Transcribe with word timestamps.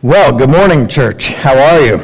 Well, 0.00 0.32
good 0.38 0.50
morning, 0.50 0.86
church. 0.86 1.32
How 1.32 1.58
are 1.58 1.80
you? 1.80 2.00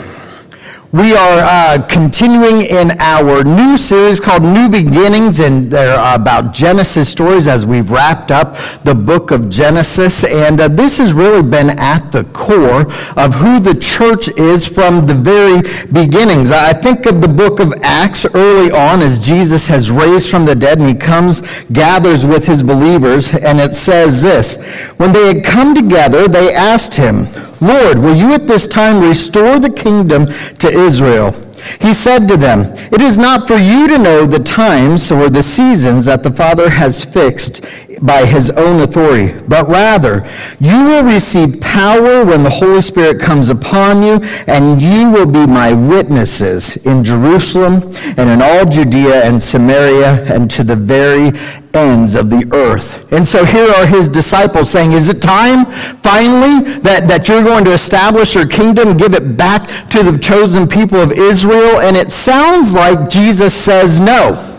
We 0.91 1.15
are 1.15 1.39
uh, 1.45 1.87
continuing 1.87 2.63
in 2.63 2.91
our 2.99 3.45
new 3.45 3.77
series 3.77 4.19
called 4.19 4.43
New 4.43 4.69
Beginnings, 4.69 5.39
and 5.39 5.71
they're 5.71 5.95
about 6.13 6.53
Genesis 6.53 7.09
stories 7.09 7.47
as 7.47 7.65
we've 7.65 7.93
wrapped 7.93 8.33
up 8.33 8.57
the 8.83 8.97
book 8.97 9.31
of 9.31 9.49
Genesis. 9.49 10.25
And 10.25 10.61
uh, 10.61 10.67
this 10.67 10.99
has 10.99 11.13
really 11.13 11.43
been 11.45 11.71
at 11.71 12.11
the 12.11 12.25
core 12.33 12.93
of 13.17 13.37
who 13.37 13.61
the 13.61 13.77
church 13.77 14.27
is 14.31 14.67
from 14.67 15.07
the 15.07 15.15
very 15.15 15.63
beginnings. 15.93 16.51
I 16.51 16.73
think 16.73 17.07
of 17.07 17.21
the 17.21 17.29
book 17.29 17.61
of 17.61 17.73
Acts 17.83 18.27
early 18.35 18.73
on 18.73 19.03
as 19.03 19.21
Jesus 19.21 19.69
has 19.69 19.93
raised 19.93 20.31
from 20.31 20.47
the 20.47 20.57
dead 20.57 20.81
and 20.81 20.89
he 20.89 20.97
comes, 20.97 21.43
gathers 21.73 22.27
with 22.27 22.45
his 22.45 22.65
believers, 22.65 23.33
and 23.33 23.61
it 23.61 23.75
says 23.77 24.21
this 24.21 24.57
When 24.97 25.13
they 25.13 25.33
had 25.33 25.45
come 25.45 25.77
together, 25.77 26.27
they 26.27 26.53
asked 26.53 26.95
him, 26.97 27.29
Lord, 27.65 27.99
will 27.99 28.15
you 28.15 28.35
at 28.35 28.47
this 28.47 28.67
time 28.67 29.03
restore 29.03 29.59
the 29.59 29.71
kingdom 29.71 30.27
to 30.59 30.69
Israel? 30.69 31.33
He 31.81 31.95
said 31.95 32.29
to 32.29 32.37
them, 32.37 32.75
It 32.93 33.01
is 33.01 33.17
not 33.17 33.49
for 33.49 33.57
you 33.57 33.89
to 33.89 33.99
know 33.99 34.27
the 34.27 34.39
times 34.39 35.11
or 35.11 35.31
the 35.31 35.43
seasons 35.43 36.05
that 36.05 36.23
the 36.23 36.31
Father 36.31 36.69
has 36.69 37.05
fixed 37.05 37.65
by 38.03 38.27
his 38.27 38.51
own 38.51 38.83
authority, 38.83 39.41
but 39.49 39.67
rather 39.69 40.29
you 40.61 40.85
will 40.85 41.05
receive 41.05 41.61
power 41.61 42.25
when 42.25 42.43
the 42.43 42.51
Holy 42.51 42.83
Spirit 42.83 43.21
comes 43.21 43.49
upon 43.49 44.03
you, 44.03 44.21
and 44.47 44.81
you 44.81 45.11
will 45.11 45.27
be 45.27 45.47
my 45.47 45.73
witnesses 45.73 46.77
in 46.79 47.03
Jerusalem 47.03 47.95
and 48.19 48.29
in 48.29 48.43
all 48.43 48.67
Judea 48.67 49.25
and 49.25 49.43
Samaria 49.43 50.25
and 50.33 50.51
to 50.51 50.65
the 50.65 50.77
very 50.77 51.33
ends 51.75 52.15
of 52.15 52.31
the 52.31 52.49
earth. 52.53 53.11
And 53.13 53.27
so 53.27 53.45
here 53.45 53.69
are 53.69 53.87
his 53.87 54.09
disciples 54.09 54.71
saying, 54.71 54.93
Is 54.93 55.09
it 55.09 55.21
time 55.21 55.67
finally 56.03 56.79
that, 56.81 57.07
that 57.09 57.29
you're 57.29 57.43
going 57.43 57.65
to 57.65 57.73
establish 57.73 58.35
your 58.35 58.47
kingdom, 58.47 58.97
give 58.97 59.15
it 59.15 59.37
back 59.37 59.89
to 59.91 60.03
the 60.03 60.19
chosen 60.19 60.69
people 60.69 60.99
of 60.99 61.13
Israel? 61.13 61.81
And 61.81 61.97
it 61.97 62.11
sounds 62.11 62.75
like 62.75 63.09
Jesus 63.09 63.55
says 63.55 64.01
no. 64.01 64.51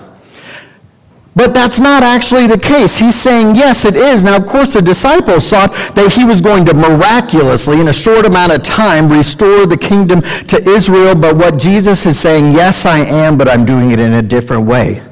But 1.35 1.53
that's 1.53 1.80
not 1.80 2.02
actually 2.02 2.47
the 2.47 2.57
case. 2.57 2.97
He's 2.97 3.16
saying, 3.16 3.55
yes, 3.55 3.83
it 3.83 3.97
is. 3.97 4.23
Now, 4.23 4.38
of 4.38 4.47
course, 4.47 4.73
the 4.73 4.81
disciples 4.81 5.50
thought 5.50 5.73
that 5.94 6.13
he 6.13 6.23
was 6.23 6.39
going 6.39 6.66
to 6.66 6.73
miraculously, 6.73 7.81
in 7.81 7.89
a 7.89 7.94
short 7.94 8.25
amount 8.25 8.53
of 8.53 8.63
time, 8.63 9.11
restore 9.11 9.66
the 9.66 9.75
kingdom 9.75 10.22
to 10.22 10.63
Israel. 10.63 11.13
But 11.13 11.35
what 11.35 11.59
Jesus 11.59 12.05
is 12.05 12.17
saying, 12.17 12.53
yes, 12.53 12.85
I 12.85 13.00
am, 13.00 13.38
but 13.38 13.50
I'm 13.50 13.66
doing 13.66 13.91
it 13.91 14.00
in 14.00 14.13
a 14.13 14.22
different 14.22 14.66
way. 14.66 15.03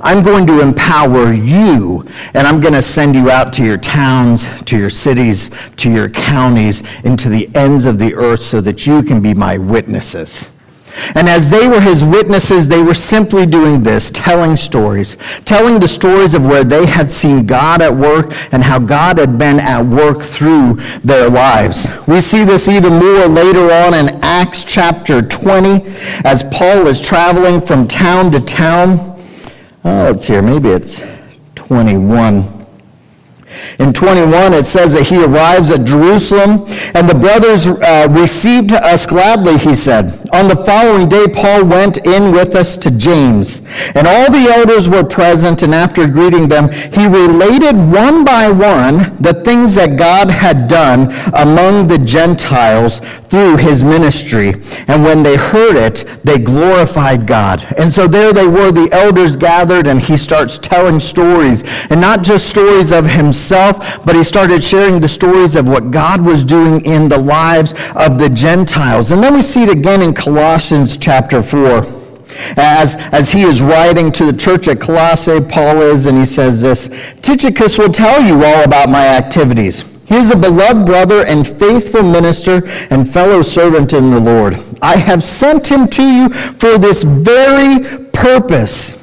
I'm 0.00 0.22
going 0.22 0.46
to 0.46 0.60
empower 0.60 1.32
you, 1.32 2.06
and 2.34 2.46
I'm 2.46 2.60
going 2.60 2.74
to 2.74 2.82
send 2.82 3.14
you 3.14 3.30
out 3.30 3.52
to 3.54 3.64
your 3.64 3.78
towns, 3.78 4.46
to 4.64 4.78
your 4.78 4.90
cities, 4.90 5.50
to 5.76 5.90
your 5.90 6.08
counties, 6.08 6.82
into 7.04 7.28
the 7.28 7.48
ends 7.54 7.84
of 7.84 7.98
the 7.98 8.14
earth 8.14 8.40
so 8.40 8.60
that 8.60 8.86
you 8.86 9.02
can 9.02 9.20
be 9.20 9.34
my 9.34 9.58
witnesses. 9.58 10.50
And 11.14 11.28
as 11.28 11.48
they 11.48 11.68
were 11.68 11.80
his 11.80 12.04
witnesses, 12.04 12.68
they 12.68 12.82
were 12.82 12.94
simply 12.94 13.46
doing 13.46 13.82
this, 13.82 14.10
telling 14.10 14.56
stories, 14.56 15.16
telling 15.44 15.80
the 15.80 15.88
stories 15.88 16.34
of 16.34 16.44
where 16.44 16.64
they 16.64 16.86
had 16.86 17.10
seen 17.10 17.46
God 17.46 17.80
at 17.80 17.94
work 17.94 18.32
and 18.52 18.62
how 18.62 18.78
God 18.78 19.18
had 19.18 19.38
been 19.38 19.60
at 19.60 19.84
work 19.84 20.22
through 20.22 20.80
their 21.04 21.28
lives. 21.28 21.86
We 22.06 22.20
see 22.20 22.44
this 22.44 22.68
even 22.68 22.94
more 22.94 23.26
later 23.26 23.72
on 23.72 23.94
in 23.94 24.18
Acts 24.22 24.64
chapter 24.64 25.22
20 25.22 25.84
as 26.24 26.44
Paul 26.44 26.86
is 26.86 27.00
traveling 27.00 27.60
from 27.60 27.86
town 27.86 28.32
to 28.32 28.40
town. 28.40 29.09
Oh, 29.82 30.14
see 30.18 30.34
here, 30.34 30.42
maybe 30.42 30.68
it's 30.68 31.02
21. 31.54 32.59
In 33.78 33.92
21, 33.92 34.54
it 34.54 34.66
says 34.66 34.92
that 34.92 35.06
he 35.06 35.22
arrives 35.24 35.70
at 35.70 35.84
Jerusalem, 35.84 36.64
and 36.94 37.08
the 37.08 37.14
brothers 37.14 37.66
uh, 37.66 38.08
received 38.10 38.72
us 38.72 39.06
gladly, 39.06 39.56
he 39.56 39.74
said. 39.74 40.28
On 40.32 40.48
the 40.48 40.64
following 40.64 41.08
day, 41.08 41.26
Paul 41.26 41.64
went 41.64 41.98
in 41.98 42.32
with 42.32 42.54
us 42.54 42.76
to 42.76 42.90
James, 42.90 43.62
and 43.94 44.06
all 44.06 44.30
the 44.30 44.50
elders 44.50 44.88
were 44.88 45.04
present, 45.04 45.62
and 45.62 45.74
after 45.74 46.06
greeting 46.06 46.48
them, 46.48 46.70
he 46.70 47.06
related 47.06 47.76
one 47.76 48.24
by 48.24 48.48
one 48.50 49.16
the 49.20 49.42
things 49.44 49.74
that 49.74 49.98
God 49.98 50.30
had 50.30 50.68
done 50.68 51.12
among 51.34 51.88
the 51.88 51.98
Gentiles 51.98 53.00
through 53.28 53.56
his 53.56 53.82
ministry. 53.82 54.54
And 54.88 55.04
when 55.04 55.22
they 55.22 55.36
heard 55.36 55.76
it, 55.76 56.04
they 56.22 56.38
glorified 56.38 57.26
God. 57.26 57.66
And 57.76 57.92
so 57.92 58.06
there 58.06 58.32
they 58.32 58.46
were, 58.46 58.72
the 58.72 58.88
elders 58.92 59.36
gathered, 59.36 59.86
and 59.86 60.00
he 60.00 60.16
starts 60.16 60.58
telling 60.58 61.00
stories, 61.00 61.64
and 61.90 62.00
not 62.00 62.22
just 62.22 62.48
stories 62.48 62.92
of 62.92 63.06
himself, 63.06 63.49
but 63.50 64.14
he 64.14 64.24
started 64.24 64.62
sharing 64.62 65.00
the 65.00 65.08
stories 65.08 65.56
of 65.56 65.66
what 65.66 65.90
God 65.90 66.24
was 66.24 66.44
doing 66.44 66.84
in 66.84 67.08
the 67.08 67.18
lives 67.18 67.72
of 67.94 68.18
the 68.18 68.28
Gentiles. 68.28 69.10
And 69.10 69.22
then 69.22 69.34
we 69.34 69.42
see 69.42 69.62
it 69.62 69.68
again 69.68 70.02
in 70.02 70.14
Colossians 70.14 70.96
chapter 70.96 71.42
4. 71.42 71.86
As, 72.56 72.96
as 73.12 73.32
he 73.32 73.42
is 73.42 73.60
writing 73.60 74.12
to 74.12 74.30
the 74.30 74.38
church 74.38 74.68
at 74.68 74.80
Colossae, 74.80 75.40
Paul 75.40 75.82
is, 75.82 76.06
and 76.06 76.16
he 76.18 76.24
says 76.24 76.62
this 76.62 76.88
Tychicus 77.22 77.78
will 77.78 77.92
tell 77.92 78.22
you 78.22 78.44
all 78.44 78.64
about 78.64 78.88
my 78.88 79.06
activities. 79.06 79.84
He 80.06 80.16
is 80.16 80.32
a 80.32 80.36
beloved 80.36 80.86
brother 80.86 81.24
and 81.24 81.46
faithful 81.46 82.02
minister 82.02 82.66
and 82.90 83.08
fellow 83.08 83.42
servant 83.42 83.92
in 83.92 84.10
the 84.10 84.18
Lord. 84.18 84.56
I 84.82 84.96
have 84.96 85.22
sent 85.22 85.70
him 85.70 85.86
to 85.88 86.02
you 86.02 86.28
for 86.30 86.78
this 86.78 87.04
very 87.04 88.06
purpose, 88.12 88.94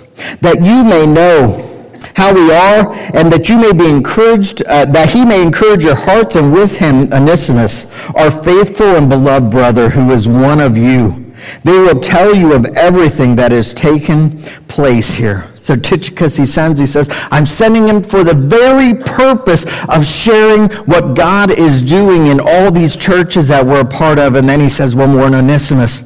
that 0.41 0.57
you 0.57 0.83
may 0.83 1.05
know 1.05 1.76
how 2.17 2.33
we 2.33 2.51
are, 2.51 2.91
and 3.13 3.31
that 3.31 3.47
you 3.47 3.59
may 3.59 3.71
be 3.71 3.87
encouraged, 3.87 4.63
uh, 4.65 4.85
that 4.85 5.11
he 5.11 5.23
may 5.23 5.39
encourage 5.39 5.83
your 5.83 5.93
hearts, 5.93 6.35
and 6.35 6.51
with 6.51 6.75
him 6.75 7.13
Onesimus, 7.13 7.85
our 8.15 8.31
faithful 8.31 8.87
and 8.87 9.07
beloved 9.07 9.51
brother, 9.51 9.87
who 9.87 10.09
is 10.09 10.27
one 10.27 10.59
of 10.59 10.75
you. 10.75 11.31
They 11.63 11.77
will 11.77 11.99
tell 11.99 12.33
you 12.33 12.53
of 12.53 12.65
everything 12.75 13.35
that 13.35 13.51
has 13.51 13.71
taken 13.71 14.39
place 14.67 15.13
here. 15.13 15.51
So 15.57 15.75
Tychicus 15.75 16.35
he 16.35 16.45
sends, 16.47 16.79
he 16.79 16.87
says, 16.87 17.07
I'm 17.29 17.45
sending 17.45 17.87
him 17.87 18.01
for 18.01 18.23
the 18.23 18.33
very 18.33 18.95
purpose 18.95 19.67
of 19.87 20.03
sharing 20.03 20.69
what 20.85 21.13
God 21.13 21.51
is 21.51 21.83
doing 21.83 22.27
in 22.27 22.39
all 22.39 22.71
these 22.71 22.95
churches 22.95 23.47
that 23.49 23.63
we're 23.63 23.81
a 23.81 23.85
part 23.85 24.17
of. 24.17 24.33
And 24.33 24.49
then 24.49 24.59
he 24.59 24.69
says 24.69 24.95
one 24.95 25.11
more, 25.11 25.25
Onesimus, 25.25 26.03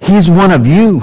he's 0.00 0.30
one 0.30 0.52
of 0.52 0.66
you. 0.66 1.02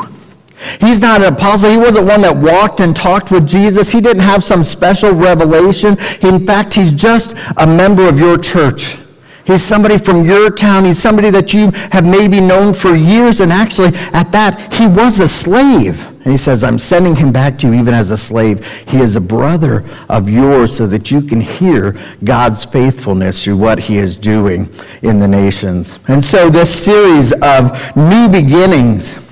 He's 0.79 0.99
not 0.99 1.21
an 1.21 1.33
apostle. 1.33 1.69
He 1.69 1.77
wasn't 1.77 2.07
one 2.07 2.21
that 2.21 2.35
walked 2.35 2.79
and 2.79 2.95
talked 2.95 3.31
with 3.31 3.47
Jesus. 3.47 3.91
He 3.91 4.01
didn't 4.01 4.23
have 4.23 4.43
some 4.43 4.63
special 4.63 5.11
revelation. 5.11 5.97
In 6.21 6.45
fact, 6.45 6.73
he's 6.73 6.91
just 6.91 7.35
a 7.57 7.67
member 7.67 8.07
of 8.09 8.19
your 8.19 8.37
church. 8.37 8.97
He's 9.45 9.63
somebody 9.63 9.97
from 9.97 10.25
your 10.25 10.49
town. 10.49 10.83
He's 10.83 10.99
somebody 10.99 11.29
that 11.29 11.53
you 11.53 11.71
have 11.91 12.05
maybe 12.05 12.41
known 12.41 12.73
for 12.73 12.95
years. 12.95 13.39
And 13.39 13.53
actually, 13.53 13.95
at 14.11 14.29
that, 14.33 14.73
he 14.73 14.87
was 14.87 15.21
a 15.21 15.27
slave. 15.27 16.05
And 16.23 16.33
he 16.33 16.37
says, 16.37 16.65
I'm 16.65 16.77
sending 16.77 17.15
him 17.15 17.31
back 17.31 17.57
to 17.59 17.67
you 17.67 17.73
even 17.75 17.93
as 17.93 18.11
a 18.11 18.17
slave. 18.17 18.67
He 18.87 18.97
is 18.97 19.15
a 19.15 19.21
brother 19.21 19.85
of 20.09 20.29
yours 20.29 20.75
so 20.75 20.85
that 20.87 21.11
you 21.11 21.21
can 21.21 21.39
hear 21.39 21.97
God's 22.25 22.65
faithfulness 22.65 23.41
through 23.41 23.55
what 23.55 23.79
he 23.79 23.99
is 23.99 24.17
doing 24.17 24.69
in 25.03 25.19
the 25.19 25.27
nations. 25.27 25.97
And 26.09 26.23
so 26.23 26.49
this 26.49 26.83
series 26.83 27.31
of 27.31 27.95
new 27.95 28.27
beginnings 28.27 29.26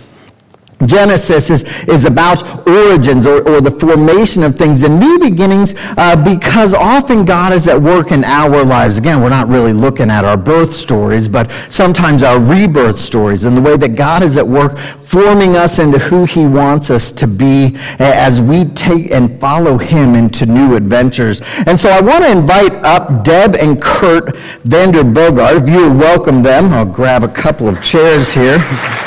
Genesis 0.85 1.49
is, 1.49 1.63
is 1.87 2.05
about 2.05 2.67
origins 2.67 3.25
or, 3.25 3.47
or 3.47 3.61
the 3.61 3.71
formation 3.71 4.43
of 4.43 4.55
things 4.55 4.83
and 4.83 4.99
new 4.99 5.17
beginnings 5.17 5.73
uh, 5.97 6.15
because 6.21 6.73
often 6.73 7.25
God 7.25 7.53
is 7.53 7.67
at 7.67 7.81
work 7.81 8.11
in 8.11 8.23
our 8.23 8.63
lives. 8.63 8.97
Again, 8.97 9.21
we're 9.21 9.29
not 9.29 9.47
really 9.47 9.73
looking 9.73 10.09
at 10.09 10.25
our 10.25 10.37
birth 10.37 10.73
stories, 10.73 11.27
but 11.27 11.49
sometimes 11.69 12.23
our 12.23 12.39
rebirth 12.39 12.97
stories 12.97 13.45
and 13.45 13.55
the 13.55 13.61
way 13.61 13.77
that 13.77 13.95
God 13.95 14.21
is 14.23 14.37
at 14.37 14.47
work 14.47 14.77
forming 14.77 15.55
us 15.55 15.79
into 15.79 15.97
who 15.97 16.25
he 16.25 16.45
wants 16.45 16.89
us 16.89 17.11
to 17.11 17.27
be 17.27 17.77
as 17.99 18.41
we 18.41 18.65
take 18.65 19.11
and 19.11 19.39
follow 19.39 19.77
him 19.77 20.15
into 20.15 20.45
new 20.45 20.75
adventures. 20.75 21.41
And 21.65 21.79
so 21.79 21.89
I 21.89 22.01
want 22.01 22.23
to 22.25 22.31
invite 22.31 22.73
up 22.83 23.23
Deb 23.23 23.55
and 23.55 23.81
Kurt 23.81 24.35
Vanderbogart. 24.65 25.63
If 25.63 25.69
you 25.69 25.93
welcome 25.93 26.43
them, 26.43 26.73
I'll 26.73 26.85
grab 26.85 27.23
a 27.23 27.29
couple 27.29 27.67
of 27.67 27.81
chairs 27.81 28.33
here. 28.33 28.57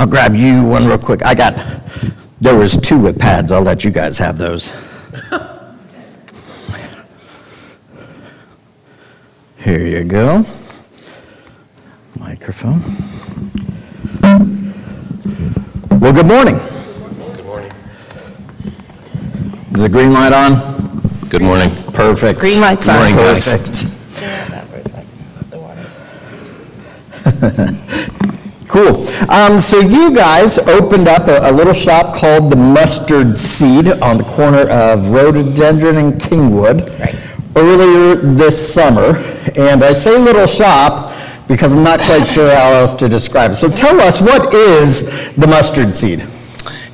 I'll 0.00 0.06
grab 0.06 0.34
you 0.34 0.64
one 0.64 0.86
real 0.86 0.96
quick. 0.96 1.22
I 1.26 1.34
got, 1.34 1.54
there 2.40 2.56
was 2.56 2.74
two 2.74 2.98
with 2.98 3.18
pads. 3.18 3.52
I'll 3.52 3.60
let 3.60 3.84
you 3.84 3.90
guys 3.90 4.16
have 4.16 4.38
those. 4.38 4.72
Here 9.58 9.86
you 9.86 10.04
go. 10.04 10.46
Microphone. 12.18 12.80
Well, 16.00 16.14
good 16.14 16.26
morning. 16.26 16.56
Good 16.56 17.44
morning. 17.44 17.72
Is 19.74 19.82
the 19.82 19.88
green 19.90 20.14
light 20.14 20.32
on? 20.32 20.98
Good 21.28 21.42
morning. 21.42 21.74
Perfect. 21.92 22.40
Green 22.40 22.62
light's 22.62 22.86
Good 22.86 22.94
morning, 22.94 23.18
on. 23.18 23.34
guys. 23.34 23.84
Perfect. 27.22 28.16
Cool. 28.70 29.08
Um, 29.28 29.60
so 29.60 29.80
you 29.80 30.14
guys 30.14 30.56
opened 30.58 31.08
up 31.08 31.26
a, 31.26 31.50
a 31.50 31.50
little 31.50 31.72
shop 31.72 32.14
called 32.14 32.52
the 32.52 32.56
Mustard 32.56 33.36
Seed 33.36 33.88
on 33.88 34.16
the 34.18 34.22
corner 34.22 34.68
of 34.70 35.08
Rhododendron 35.08 35.96
and 35.96 36.20
Kingwood 36.20 36.88
Right. 37.00 37.16
earlier 37.56 38.14
this 38.14 38.72
summer. 38.72 39.16
And 39.56 39.82
I 39.82 39.92
say 39.92 40.16
little 40.16 40.46
shop 40.46 41.12
because 41.48 41.74
I'm 41.74 41.82
not 41.82 41.98
quite 41.98 42.24
sure 42.28 42.54
how 42.54 42.70
else 42.70 42.94
to 42.94 43.08
describe 43.08 43.50
it. 43.50 43.56
So 43.56 43.68
tell 43.68 44.00
us, 44.00 44.20
what 44.20 44.54
is 44.54 45.02
the 45.34 45.48
Mustard 45.48 45.96
Seed? 45.96 46.24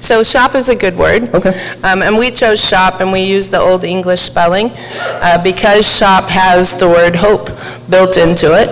So 0.06 0.22
shop 0.22 0.54
is 0.54 0.68
a 0.68 0.76
good 0.76 0.96
word. 0.96 1.34
Okay. 1.34 1.50
Um, 1.82 2.00
and 2.00 2.16
we 2.16 2.30
chose 2.30 2.64
shop 2.64 3.00
and 3.00 3.10
we 3.10 3.24
used 3.24 3.50
the 3.50 3.58
Old 3.58 3.82
English 3.82 4.20
spelling 4.20 4.70
uh, 4.72 5.42
because 5.42 5.84
shop 5.84 6.28
has 6.28 6.78
the 6.78 6.86
word 6.86 7.16
hope 7.16 7.50
built 7.90 8.16
into 8.16 8.54
it. 8.54 8.68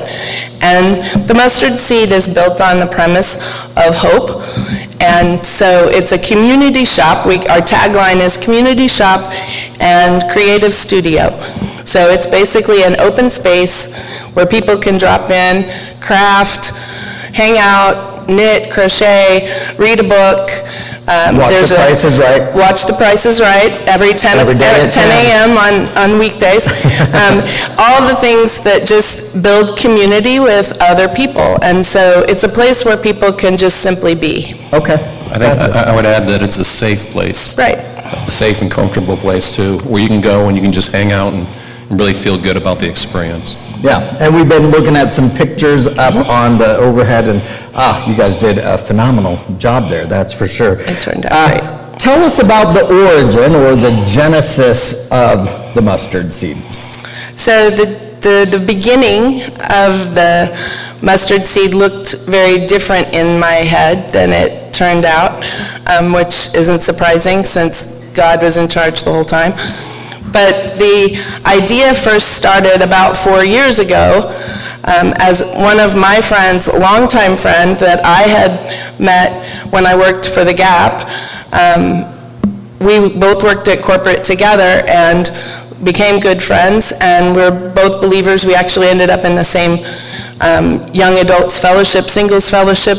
And 0.63 1.03
the 1.29 1.35
mustard 1.35 1.81
seed 1.81 2.13
is 2.13 2.33
built 2.33 2.61
on 2.61 2.79
the 2.79 2.87
premise 2.87 3.39
of 3.77 3.97
hope. 3.97 4.47
And 5.01 5.45
so 5.45 5.89
it's 5.89 6.13
a 6.13 6.19
community 6.19 6.85
shop. 6.85 7.27
We, 7.27 7.39
our 7.49 7.59
tagline 7.59 8.21
is 8.21 8.37
community 8.37 8.87
shop 8.87 9.33
and 9.81 10.31
creative 10.31 10.73
studio. 10.73 11.31
So 11.83 12.11
it's 12.11 12.29
basically 12.29 12.85
an 12.85 13.01
open 13.01 13.29
space 13.29 13.99
where 14.35 14.47
people 14.47 14.79
can 14.79 14.99
drop 14.99 15.31
in, 15.31 15.65
craft, 16.01 16.69
hang 17.35 17.59
out, 17.59 18.29
knit, 18.29 18.73
crochet, 18.73 19.75
read 19.79 19.99
a 19.99 20.05
book. 20.05 20.49
Um, 21.07 21.37
Watch 21.37 21.69
the 21.69 21.75
a- 21.75 21.79
Price 21.79 22.05
is 22.05 22.19
Right. 22.19 22.55
Watch 22.55 22.87
The 22.87 22.95
Price 22.95 23.27
is 23.27 23.39
Right 23.41 23.73
every 23.87 24.15
10, 24.15 24.39
Every 24.39 24.55
day 24.55 24.65
every 24.65 24.85
at 24.87 24.91
10 24.91 25.09
10. 25.11 25.27
a.m. 25.27 25.59
on, 25.59 26.13
on 26.13 26.19
weekdays. 26.19 26.65
Um, 27.15 27.43
all 27.79 28.09
the 28.09 28.17
things 28.17 28.61
that 28.63 28.87
just 28.87 29.41
build 29.43 29.79
community 29.79 30.41
with 30.41 30.73
other 30.81 31.07
people. 31.09 31.59
And 31.63 31.85
so 31.85 32.25
it's 32.29 32.43
a 32.45 32.49
place 32.49 32.85
where 32.85 32.97
people 32.97 33.33
can 33.33 33.57
just 33.57 33.83
simply 33.83 34.15
be. 34.15 34.55
Okay. 34.73 34.95
I 35.31 35.39
think, 35.39 35.61
I 35.61 35.83
I 35.91 35.95
would 35.95 36.07
add 36.07 36.27
that 36.29 36.43
it's 36.43 36.59
a 36.59 36.65
safe 36.65 37.07
place. 37.11 37.57
Right. 37.59 37.79
A 37.79 38.31
safe 38.31 38.63
and 38.63 38.71
comfortable 38.71 39.17
place, 39.17 39.55
too, 39.55 39.79
where 39.81 40.03
you 40.03 40.09
can 40.09 40.21
go 40.21 40.49
and 40.49 40.57
you 40.57 40.63
can 40.63 40.73
just 40.73 40.91
hang 40.93 41.13
out 41.13 41.35
and 41.35 41.47
and 41.91 42.01
really 42.01 42.15
feel 42.15 42.39
good 42.39 42.57
about 42.57 42.79
the 42.79 42.89
experience. 42.89 43.57
Yeah, 43.83 44.01
and 44.19 44.35
we've 44.35 44.49
been 44.49 44.71
looking 44.71 44.97
at 44.97 45.13
some 45.13 45.29
pictures 45.31 45.87
up 45.87 46.15
on 46.29 46.57
the 46.57 46.77
overhead, 46.79 47.25
and, 47.29 47.43
ah, 47.77 48.09
you 48.09 48.17
guys 48.17 48.39
did 48.39 48.59
a 48.59 48.79
phenomenal 48.79 49.39
job 49.59 49.89
there, 49.89 50.07
that's 50.07 50.33
for 50.33 50.47
sure. 50.49 50.81
It 50.81 51.01
turned 51.01 51.27
out 51.27 51.33
Uh, 51.33 51.81
Tell 51.99 52.23
us 52.23 52.39
about 52.41 52.75
the 52.75 52.85
origin 52.87 53.55
or 53.55 53.77
the 53.77 54.05
genesis 54.07 55.09
of 55.11 55.75
the 55.75 55.81
mustard 55.81 56.33
seed. 56.33 56.57
So 57.37 57.71
the, 57.71 57.87
the, 58.21 58.59
the 58.59 58.65
beginning 58.65 59.45
of 59.63 60.15
the 60.15 60.51
mustard 61.03 61.47
seed 61.47 61.73
looked 61.73 62.15
very 62.27 62.67
different 62.67 63.15
in 63.15 63.39
my 63.39 63.63
head 63.75 64.13
than 64.13 64.31
it 64.33 64.75
turned 64.75 65.05
out, 65.05 65.45
um, 65.89 66.13
which 66.13 66.53
isn't 66.55 66.81
surprising 66.81 67.45
since 67.45 67.93
God 68.13 68.43
was 68.43 68.57
in 68.57 68.69
charge 68.69 69.05
the 69.05 69.13
whole 69.13 69.25
time. 69.25 69.53
But 70.33 70.77
the 70.79 71.23
idea 71.47 71.95
first 71.95 72.37
started 72.37 72.83
about 72.83 73.17
four 73.17 73.45
years 73.45 73.79
ago 73.79 74.33
um, 74.87 75.15
as 75.17 75.43
one 75.57 75.81
of 75.81 75.97
my 75.97 76.21
friends, 76.21 76.69
longtime 76.69 77.37
friend 77.37 77.77
that 77.79 78.05
I 78.05 78.23
had 78.23 79.01
met 79.01 79.73
when 79.73 79.87
I 79.87 79.97
worked 79.97 80.29
for 80.29 80.45
The 80.45 80.53
Gap, 80.53 81.09
um, 81.53 82.05
we 82.81 83.09
both 83.09 83.43
worked 83.43 83.67
at 83.69 83.83
corporate 83.83 84.25
together 84.25 84.85
and 84.87 85.33
became 85.85 86.21
good 86.21 86.43
friends, 86.43 86.93
and 87.01 87.35
we're 87.35 87.73
both 87.75 88.01
believers. 88.01 88.45
We 88.45 88.55
actually 88.55 88.89
ended 88.89 89.11
up 89.11 89.25
in 89.25 89.35
the 89.35 89.45
same 89.45 89.85
um, 90.41 90.87
young 90.93 91.19
adults 91.19 91.59
fellowship, 91.59 92.05
singles 92.05 92.51
fellowship, 92.51 92.99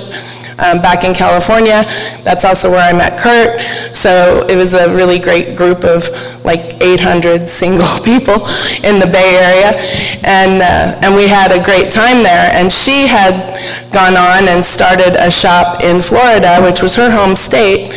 um, 0.59 0.81
back 0.81 1.03
in 1.03 1.13
California. 1.13 1.83
That's 2.23 2.45
also 2.45 2.71
where 2.71 2.81
I 2.81 2.93
met 2.93 3.19
Kurt. 3.19 3.59
So 3.95 4.45
it 4.47 4.55
was 4.55 4.73
a 4.73 4.93
really 4.93 5.19
great 5.19 5.55
group 5.55 5.83
of 5.83 6.09
like 6.45 6.81
800 6.81 7.47
single 7.61 7.87
people 8.03 8.47
in 8.83 8.99
the 8.99 9.09
Bay 9.11 9.35
Area, 9.35 9.79
and 10.23 10.61
uh, 10.61 10.99
and 11.01 11.15
we 11.15 11.27
had 11.27 11.51
a 11.51 11.63
great 11.63 11.91
time 11.91 12.23
there. 12.23 12.51
And 12.53 12.71
she 12.71 13.07
had 13.07 13.33
gone 13.91 14.17
on 14.17 14.47
and 14.47 14.63
started 14.65 15.15
a 15.15 15.31
shop 15.31 15.83
in 15.83 16.01
Florida, 16.01 16.61
which 16.61 16.81
was 16.81 16.95
her 16.95 17.09
home 17.09 17.35
state 17.35 17.93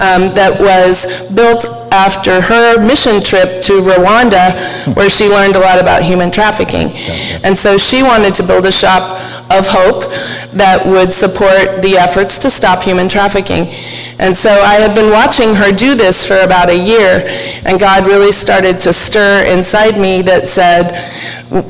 um, 0.00 0.30
that 0.30 0.58
was 0.60 1.30
built 1.32 1.77
after 1.92 2.40
her 2.40 2.80
mission 2.84 3.22
trip 3.22 3.62
to 3.62 3.80
Rwanda, 3.80 4.94
where 4.94 5.10
she 5.10 5.28
learned 5.28 5.56
a 5.56 5.60
lot 5.60 5.78
about 5.78 6.02
human 6.02 6.30
trafficking. 6.30 6.90
And 7.44 7.56
so 7.56 7.78
she 7.78 8.02
wanted 8.02 8.34
to 8.36 8.42
build 8.42 8.66
a 8.66 8.72
shop 8.72 9.20
of 9.50 9.66
hope 9.66 10.10
that 10.52 10.82
would 10.86 11.12
support 11.12 11.82
the 11.82 11.96
efforts 11.96 12.38
to 12.40 12.50
stop 12.50 12.82
human 12.82 13.08
trafficking. 13.08 13.66
And 14.18 14.36
so 14.36 14.50
I 14.50 14.74
had 14.74 14.94
been 14.94 15.12
watching 15.12 15.54
her 15.54 15.72
do 15.72 15.94
this 15.94 16.26
for 16.26 16.38
about 16.40 16.68
a 16.68 16.76
year, 16.76 17.24
and 17.64 17.78
God 17.78 18.06
really 18.06 18.32
started 18.32 18.80
to 18.80 18.92
stir 18.92 19.44
inside 19.46 19.98
me 19.98 20.22
that 20.22 20.48
said, 20.48 20.92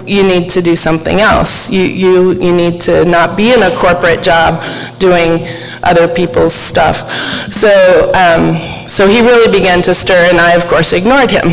you 0.06 0.24
need 0.24 0.50
to 0.50 0.62
do 0.62 0.74
something 0.74 1.20
else. 1.20 1.70
You, 1.70 1.82
you, 1.82 2.32
you 2.40 2.52
need 2.54 2.80
to 2.82 3.04
not 3.04 3.36
be 3.36 3.52
in 3.52 3.62
a 3.62 3.76
corporate 3.76 4.22
job 4.22 4.64
doing 4.98 5.46
other 5.82 6.08
people's 6.08 6.54
stuff. 6.54 7.08
So, 7.52 8.12
um, 8.14 8.56
so 8.86 9.06
he 9.08 9.20
really 9.20 9.50
began 9.50 9.82
to 9.82 9.94
stir, 9.94 10.28
and 10.30 10.38
I, 10.40 10.52
of 10.54 10.66
course, 10.66 10.92
ignored 10.92 11.30
him, 11.30 11.50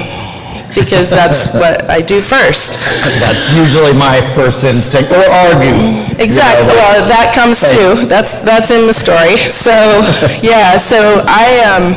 because 0.74 1.10
that's 1.10 1.48
what 1.62 1.90
I 1.90 2.02
do 2.02 2.22
first. 2.22 2.80
That's 3.20 3.52
usually 3.54 3.94
my 3.94 4.22
first 4.36 4.64
instinct, 4.64 5.12
or 5.12 5.24
argue. 5.30 5.68
you 5.70 5.74
know, 5.74 6.16
Exactly. 6.20 6.66
like- 6.68 6.76
Well, 6.76 7.08
that 7.08 7.34
comes 7.36 7.60
too. 7.62 8.06
That's, 8.08 8.38
that's 8.40 8.72
in 8.72 8.88
the 8.88 8.94
story. 8.94 9.38
So, 9.52 9.72
yeah, 10.42 10.78
so 10.78 11.24
I, 11.28 11.60
um, 11.68 11.96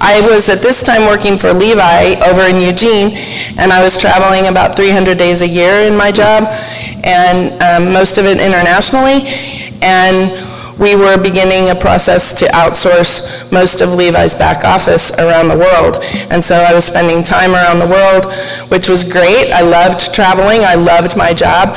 I 0.00 0.20
was 0.30 0.48
at 0.48 0.60
this 0.60 0.82
time 0.82 1.02
working 1.06 1.36
for 1.38 1.52
Levi 1.52 2.14
over 2.28 2.42
in 2.42 2.60
Eugene, 2.60 3.16
and 3.58 3.72
I 3.72 3.82
was 3.82 3.98
traveling 3.98 4.46
about 4.48 4.76
300 4.76 5.18
days 5.18 5.42
a 5.42 5.48
year 5.48 5.82
in 5.82 5.96
my 5.96 6.10
job, 6.12 6.44
and 7.04 7.52
um, 7.62 7.92
most 7.92 8.18
of 8.18 8.24
it 8.26 8.38
internationally. 8.40 9.26
And 9.80 10.30
we 10.78 10.94
were 10.94 11.20
beginning 11.20 11.70
a 11.70 11.74
process 11.74 12.32
to 12.38 12.46
outsource 12.46 13.50
most 13.52 13.80
of 13.80 13.92
Levi's 13.94 14.34
back 14.34 14.64
office 14.64 15.10
around 15.18 15.48
the 15.48 15.58
world. 15.58 16.02
And 16.30 16.44
so 16.44 16.56
I 16.56 16.72
was 16.72 16.84
spending 16.84 17.24
time 17.24 17.52
around 17.52 17.80
the 17.80 17.86
world, 17.86 18.32
which 18.70 18.88
was 18.88 19.02
great. 19.02 19.50
I 19.50 19.62
loved 19.62 20.14
traveling. 20.14 20.60
I 20.62 20.76
loved 20.76 21.16
my 21.16 21.34
job. 21.34 21.76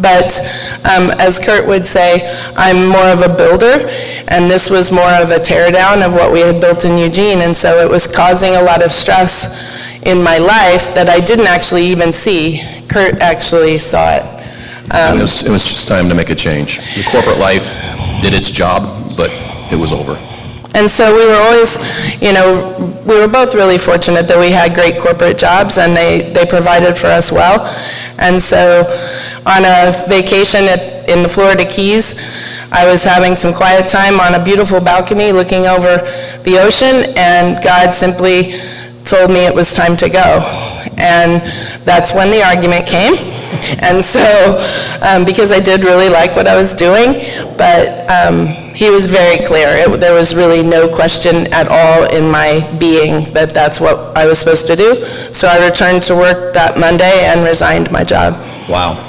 But 0.00 0.40
um, 0.84 1.10
as 1.20 1.38
Kurt 1.38 1.66
would 1.68 1.86
say, 1.86 2.34
I'm 2.56 2.86
more 2.88 3.08
of 3.08 3.20
a 3.20 3.28
builder, 3.28 3.86
and 4.28 4.50
this 4.50 4.70
was 4.70 4.90
more 4.90 5.12
of 5.20 5.30
a 5.30 5.38
tear 5.38 5.70
down 5.70 6.02
of 6.02 6.14
what 6.14 6.32
we 6.32 6.40
had 6.40 6.60
built 6.60 6.84
in 6.84 6.96
Eugene. 6.96 7.42
And 7.42 7.56
so 7.56 7.80
it 7.84 7.90
was 7.90 8.06
causing 8.06 8.56
a 8.56 8.62
lot 8.62 8.82
of 8.82 8.92
stress 8.92 9.78
in 10.02 10.22
my 10.22 10.38
life 10.38 10.94
that 10.94 11.08
I 11.08 11.20
didn't 11.20 11.46
actually 11.46 11.84
even 11.86 12.12
see. 12.12 12.62
Kurt 12.88 13.20
actually 13.20 13.78
saw 13.78 14.16
it. 14.16 14.22
And 14.92 15.18
it 15.18 15.20
was, 15.20 15.42
it 15.44 15.50
was 15.50 15.64
just 15.64 15.86
time 15.86 16.08
to 16.08 16.14
make 16.14 16.30
a 16.30 16.34
change. 16.34 16.78
The 16.96 17.04
corporate 17.04 17.38
life 17.38 17.68
did 18.20 18.34
its 18.34 18.50
job, 18.50 19.16
but 19.16 19.30
it 19.72 19.76
was 19.76 19.92
over. 19.92 20.14
And 20.74 20.88
so 20.88 21.12
we 21.12 21.26
were 21.26 21.34
always, 21.34 21.78
you 22.22 22.32
know, 22.32 23.02
we 23.04 23.18
were 23.18 23.26
both 23.26 23.54
really 23.54 23.78
fortunate 23.78 24.28
that 24.28 24.38
we 24.38 24.50
had 24.50 24.74
great 24.74 25.00
corporate 25.00 25.36
jobs 25.36 25.78
and 25.78 25.96
they, 25.96 26.30
they 26.32 26.46
provided 26.46 26.96
for 26.96 27.08
us 27.08 27.32
well. 27.32 27.66
And 28.18 28.40
so 28.40 28.82
on 29.46 29.64
a 29.64 29.92
vacation 30.08 30.64
at, 30.64 31.08
in 31.08 31.22
the 31.22 31.28
Florida 31.28 31.64
Keys, 31.64 32.14
I 32.70 32.86
was 32.86 33.02
having 33.02 33.34
some 33.34 33.52
quiet 33.52 33.88
time 33.88 34.20
on 34.20 34.34
a 34.34 34.44
beautiful 34.44 34.80
balcony 34.80 35.32
looking 35.32 35.66
over 35.66 35.96
the 36.44 36.58
ocean 36.60 37.12
and 37.16 37.62
God 37.64 37.92
simply 37.92 38.60
told 39.04 39.30
me 39.30 39.46
it 39.46 39.54
was 39.54 39.74
time 39.74 39.96
to 39.96 40.08
go. 40.08 40.79
And 41.00 41.40
that's 41.84 42.12
when 42.12 42.30
the 42.30 42.42
argument 42.42 42.86
came. 42.86 43.14
And 43.80 44.04
so, 44.04 44.22
um, 45.02 45.24
because 45.24 45.50
I 45.52 45.60
did 45.60 45.84
really 45.84 46.08
like 46.08 46.36
what 46.36 46.46
I 46.46 46.54
was 46.56 46.74
doing, 46.74 47.14
but 47.56 48.08
um, 48.08 48.46
he 48.74 48.90
was 48.90 49.06
very 49.06 49.44
clear. 49.44 49.68
It, 49.68 50.00
there 50.00 50.14
was 50.14 50.34
really 50.34 50.62
no 50.62 50.88
question 50.94 51.52
at 51.52 51.66
all 51.68 52.04
in 52.14 52.30
my 52.30 52.60
being 52.78 53.32
that 53.34 53.50
that's 53.50 53.80
what 53.80 54.16
I 54.16 54.26
was 54.26 54.38
supposed 54.38 54.66
to 54.68 54.76
do. 54.76 55.04
So 55.32 55.48
I 55.48 55.66
returned 55.68 56.02
to 56.04 56.14
work 56.14 56.54
that 56.54 56.78
Monday 56.78 57.24
and 57.24 57.44
resigned 57.44 57.90
my 57.90 58.04
job. 58.04 58.34
Wow. 58.68 59.06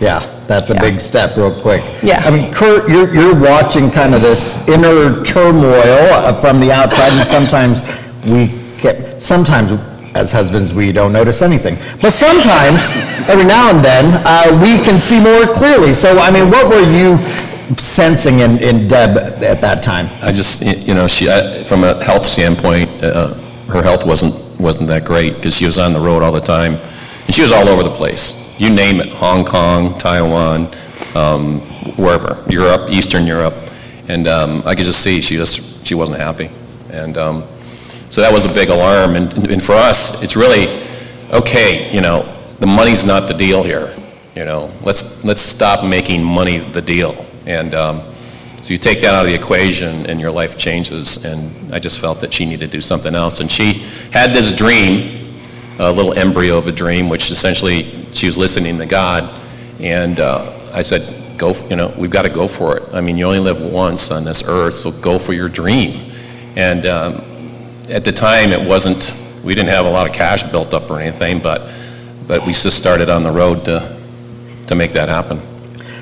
Yeah, 0.00 0.20
that's 0.46 0.70
a 0.70 0.74
Yeah. 0.74 0.80
big 0.80 1.00
step, 1.00 1.36
real 1.36 1.54
quick. 1.60 1.82
Yeah. 2.02 2.22
I 2.24 2.30
mean, 2.30 2.52
Kurt, 2.52 2.88
you're, 2.88 3.14
you're 3.14 3.34
watching 3.34 3.90
kind 3.90 4.14
of 4.14 4.22
this 4.22 4.56
inner 4.68 5.22
turmoil 5.24 6.08
uh, 6.12 6.32
from 6.40 6.58
the 6.60 6.72
outside, 6.72 7.12
and 7.12 7.26
sometimes 7.26 7.82
we 8.28 8.50
get, 8.80 9.22
sometimes 9.22 9.72
as 10.14 10.30
husbands, 10.32 10.72
we 10.72 10.92
don't 10.92 11.12
notice 11.12 11.42
anything. 11.42 11.76
But 12.00 12.12
sometimes, 12.12 12.82
every 13.28 13.44
now 13.44 13.70
and 13.74 13.84
then, 13.84 14.22
uh, 14.24 14.60
we 14.62 14.82
can 14.84 15.00
see 15.00 15.20
more 15.20 15.46
clearly. 15.52 15.92
So, 15.94 16.16
I 16.18 16.30
mean, 16.30 16.50
what 16.50 16.68
were 16.68 16.88
you 16.88 17.18
sensing 17.76 18.40
in, 18.40 18.58
in 18.62 18.86
Deb 18.88 19.16
at 19.42 19.60
that 19.60 19.82
time? 19.82 20.08
I 20.22 20.32
just, 20.32 20.62
you 20.62 20.94
know, 20.94 21.06
she, 21.08 21.28
I- 21.30 21.64
from 21.64 21.84
a 21.84 22.02
health 22.04 22.26
standpoint, 22.26 22.90
uh, 23.02 23.34
her 23.68 23.82
health 23.82 24.06
wasn't, 24.06 24.34
wasn't 24.60 24.88
that 24.88 25.04
great 25.04 25.34
because 25.36 25.56
she 25.56 25.66
was 25.66 25.78
on 25.78 25.92
the 25.92 26.00
road 26.00 26.22
all 26.22 26.32
the 26.32 26.40
time. 26.40 26.74
And 27.26 27.34
she 27.34 27.42
was 27.42 27.52
all 27.52 27.68
over 27.68 27.82
the 27.82 27.90
place. 27.94 28.40
You 28.60 28.70
name 28.70 29.00
it, 29.00 29.08
Hong 29.08 29.44
Kong, 29.44 29.98
Taiwan, 29.98 30.68
um, 31.16 31.60
wherever, 31.96 32.42
Europe, 32.48 32.90
Eastern 32.90 33.26
Europe. 33.26 33.54
And 34.08 34.28
um, 34.28 34.62
I 34.66 34.74
could 34.74 34.84
just 34.84 35.00
see 35.00 35.20
she 35.22 35.36
just, 35.36 35.86
she 35.86 35.94
wasn't 35.94 36.18
happy. 36.18 36.50
And 36.92 37.16
um, 37.16 37.42
so 38.14 38.20
that 38.20 38.32
was 38.32 38.44
a 38.44 38.54
big 38.54 38.68
alarm. 38.68 39.16
And, 39.16 39.50
and 39.50 39.60
for 39.60 39.72
us, 39.72 40.22
it's 40.22 40.36
really, 40.36 40.68
okay, 41.32 41.92
you 41.92 42.00
know, 42.00 42.22
the 42.60 42.66
money's 42.66 43.04
not 43.04 43.26
the 43.26 43.34
deal 43.34 43.64
here. 43.64 43.92
You 44.36 44.44
know, 44.44 44.70
let's, 44.84 45.24
let's 45.24 45.42
stop 45.42 45.84
making 45.84 46.22
money 46.22 46.58
the 46.58 46.80
deal. 46.80 47.26
And 47.44 47.74
um, 47.74 48.02
so 48.62 48.72
you 48.72 48.78
take 48.78 49.00
that 49.00 49.16
out 49.16 49.26
of 49.26 49.32
the 49.32 49.34
equation 49.34 50.06
and 50.06 50.20
your 50.20 50.30
life 50.30 50.56
changes. 50.56 51.24
And 51.24 51.74
I 51.74 51.80
just 51.80 51.98
felt 51.98 52.20
that 52.20 52.32
she 52.32 52.46
needed 52.46 52.70
to 52.70 52.76
do 52.76 52.80
something 52.80 53.16
else. 53.16 53.40
And 53.40 53.50
she 53.50 53.84
had 54.12 54.32
this 54.32 54.52
dream, 54.52 55.34
a 55.80 55.90
little 55.90 56.12
embryo 56.12 56.56
of 56.56 56.68
a 56.68 56.72
dream, 56.72 57.08
which 57.08 57.32
essentially 57.32 58.06
she 58.12 58.28
was 58.28 58.36
listening 58.38 58.78
to 58.78 58.86
God. 58.86 59.28
And 59.80 60.20
uh, 60.20 60.70
I 60.72 60.82
said, 60.82 61.36
go, 61.36 61.52
you 61.68 61.74
know, 61.74 61.92
we've 61.98 62.12
got 62.12 62.22
to 62.22 62.30
go 62.30 62.46
for 62.46 62.76
it. 62.76 62.84
I 62.94 63.00
mean, 63.00 63.18
you 63.18 63.24
only 63.24 63.40
live 63.40 63.60
once 63.60 64.12
on 64.12 64.22
this 64.22 64.44
earth, 64.46 64.74
so 64.74 64.92
go 64.92 65.18
for 65.18 65.32
your 65.32 65.48
dream. 65.48 66.12
And 66.54 66.86
um, 66.86 67.24
at 67.88 68.04
the 68.04 68.12
time, 68.12 68.52
it 68.52 68.66
wasn't, 68.66 69.14
we 69.44 69.54
didn't 69.54 69.70
have 69.70 69.86
a 69.86 69.90
lot 69.90 70.08
of 70.08 70.14
cash 70.14 70.42
built 70.44 70.72
up 70.72 70.90
or 70.90 71.00
anything, 71.00 71.40
but, 71.40 71.70
but 72.26 72.46
we 72.46 72.52
just 72.52 72.76
started 72.76 73.10
on 73.10 73.22
the 73.22 73.30
road 73.30 73.64
to, 73.66 73.96
to 74.68 74.74
make 74.74 74.92
that 74.92 75.08
happen. 75.08 75.40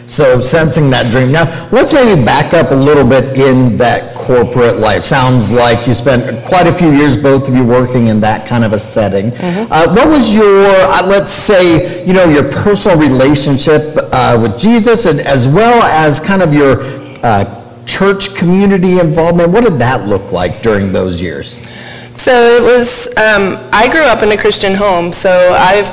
So 0.06 0.40
sensing 0.40 0.90
that 0.90 1.10
dream. 1.10 1.32
Now, 1.32 1.68
let's 1.72 1.92
maybe 1.92 2.22
back 2.22 2.52
up 2.52 2.70
a 2.70 2.74
little 2.74 3.06
bit 3.06 3.38
in 3.38 3.76
that 3.78 4.14
corporate 4.14 4.78
life. 4.78 5.04
Sounds 5.04 5.50
like 5.50 5.86
you 5.86 5.94
spent 5.94 6.44
quite 6.44 6.66
a 6.66 6.72
few 6.72 6.92
years, 6.92 7.16
both 7.16 7.48
of 7.48 7.54
you, 7.54 7.64
working 7.64 8.08
in 8.08 8.20
that 8.20 8.46
kind 8.46 8.62
of 8.64 8.72
a 8.72 8.78
setting. 8.78 9.32
Uh, 9.40 9.92
what 9.94 10.08
was 10.08 10.32
your, 10.32 10.60
uh, 10.64 11.06
let's 11.06 11.30
say, 11.30 12.04
you 12.04 12.12
know, 12.12 12.28
your 12.28 12.50
personal 12.50 12.98
relationship 12.98 13.96
uh, 13.96 14.38
with 14.40 14.58
Jesus, 14.58 15.06
and 15.06 15.20
as 15.20 15.48
well 15.48 15.82
as 15.82 16.20
kind 16.20 16.42
of 16.42 16.52
your 16.52 16.82
uh, 17.24 17.84
church 17.86 18.34
community 18.34 18.98
involvement? 18.98 19.50
What 19.50 19.64
did 19.64 19.78
that 19.78 20.06
look 20.06 20.30
like 20.30 20.62
during 20.62 20.92
those 20.92 21.22
years? 21.22 21.58
So 22.14 22.56
it 22.56 22.62
was, 22.62 23.08
um, 23.16 23.58
I 23.72 23.88
grew 23.90 24.02
up 24.02 24.22
in 24.22 24.30
a 24.32 24.36
Christian 24.36 24.74
home, 24.74 25.12
so 25.12 25.54
I've 25.58 25.88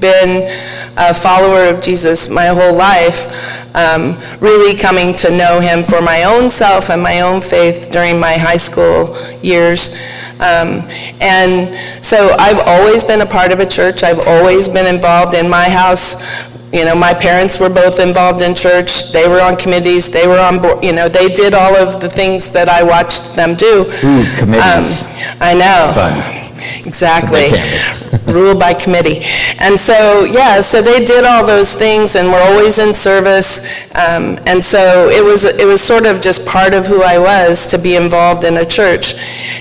been 0.00 0.48
a 0.96 1.12
follower 1.12 1.64
of 1.66 1.82
Jesus 1.82 2.28
my 2.28 2.46
whole 2.46 2.74
life, 2.74 3.26
um, 3.74 4.16
really 4.40 4.78
coming 4.78 5.14
to 5.16 5.36
know 5.36 5.58
him 5.58 5.82
for 5.82 6.00
my 6.00 6.24
own 6.24 6.48
self 6.48 6.90
and 6.90 7.02
my 7.02 7.20
own 7.22 7.40
faith 7.40 7.88
during 7.90 8.20
my 8.20 8.34
high 8.34 8.56
school 8.56 9.16
years. 9.42 9.96
Um, 10.34 10.88
and 11.20 12.04
so 12.04 12.36
I've 12.38 12.60
always 12.66 13.02
been 13.02 13.20
a 13.20 13.26
part 13.26 13.52
of 13.52 13.58
a 13.60 13.66
church. 13.66 14.02
I've 14.02 14.20
always 14.20 14.68
been 14.68 14.92
involved 14.92 15.34
in 15.34 15.48
my 15.48 15.68
house. 15.68 16.22
You 16.74 16.84
know, 16.84 16.96
my 16.96 17.14
parents 17.14 17.60
were 17.60 17.70
both 17.70 18.00
involved 18.00 18.42
in 18.42 18.52
church. 18.54 19.12
They 19.12 19.28
were 19.28 19.40
on 19.40 19.56
committees. 19.56 20.10
They 20.10 20.26
were 20.26 20.40
on 20.40 20.60
board. 20.60 20.82
You 20.82 20.92
know, 20.92 21.08
they 21.08 21.28
did 21.28 21.54
all 21.54 21.76
of 21.76 22.00
the 22.00 22.10
things 22.10 22.50
that 22.50 22.68
I 22.68 22.82
watched 22.82 23.36
them 23.36 23.54
do. 23.54 23.86
Ooh, 24.02 24.24
committees. 24.36 25.04
Um, 25.04 25.38
I 25.40 25.54
know. 25.54 25.92
Fun. 25.94 26.43
Exactly. 26.84 27.52
Ruled 28.32 28.58
by 28.58 28.74
committee. 28.74 29.20
And 29.58 29.78
so, 29.78 30.24
yeah, 30.24 30.60
so 30.60 30.80
they 30.80 31.04
did 31.04 31.24
all 31.24 31.46
those 31.46 31.74
things 31.74 32.16
and 32.16 32.28
were 32.28 32.40
always 32.40 32.78
in 32.78 32.94
service. 32.94 33.64
Um, 33.94 34.38
and 34.46 34.64
so 34.64 35.08
it 35.08 35.22
was, 35.22 35.44
it 35.44 35.66
was 35.66 35.80
sort 35.80 36.06
of 36.06 36.20
just 36.20 36.46
part 36.46 36.74
of 36.74 36.86
who 36.86 37.02
I 37.02 37.18
was 37.18 37.66
to 37.68 37.78
be 37.78 37.96
involved 37.96 38.44
in 38.44 38.56
a 38.56 38.64
church. 38.64 39.14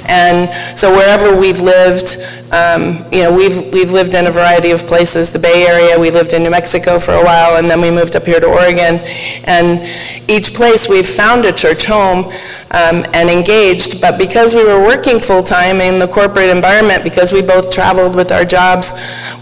And 0.05 0.77
so 0.77 0.91
wherever 0.91 1.37
we've 1.37 1.61
lived, 1.61 2.17
um, 2.53 3.03
you 3.11 3.23
know, 3.23 3.33
we've, 3.33 3.73
we've 3.73 3.91
lived 3.91 4.13
in 4.13 4.27
a 4.27 4.31
variety 4.31 4.69
of 4.69 4.85
places. 4.85 5.31
The 5.31 5.39
Bay 5.39 5.65
Area, 5.65 5.99
we 5.99 6.11
lived 6.11 6.33
in 6.33 6.43
New 6.43 6.51
Mexico 6.51 6.99
for 6.99 7.13
a 7.13 7.23
while, 7.23 7.57
and 7.57 7.69
then 7.69 7.81
we 7.81 7.89
moved 7.89 8.15
up 8.15 8.25
here 8.25 8.39
to 8.39 8.45
Oregon. 8.45 8.99
And 9.45 9.81
each 10.29 10.53
place 10.53 10.87
we've 10.87 11.07
found 11.07 11.45
a 11.45 11.51
church 11.51 11.85
home 11.85 12.31
um, 12.73 13.05
and 13.13 13.29
engaged, 13.29 14.01
but 14.01 14.17
because 14.17 14.55
we 14.55 14.63
were 14.63 14.81
working 14.81 15.19
full-time 15.19 15.79
in 15.79 15.99
the 15.99 16.07
corporate 16.07 16.49
environment, 16.49 17.03
because 17.03 17.31
we 17.31 17.41
both 17.41 17.69
traveled 17.69 18.15
with 18.15 18.31
our 18.31 18.43
jobs, 18.43 18.93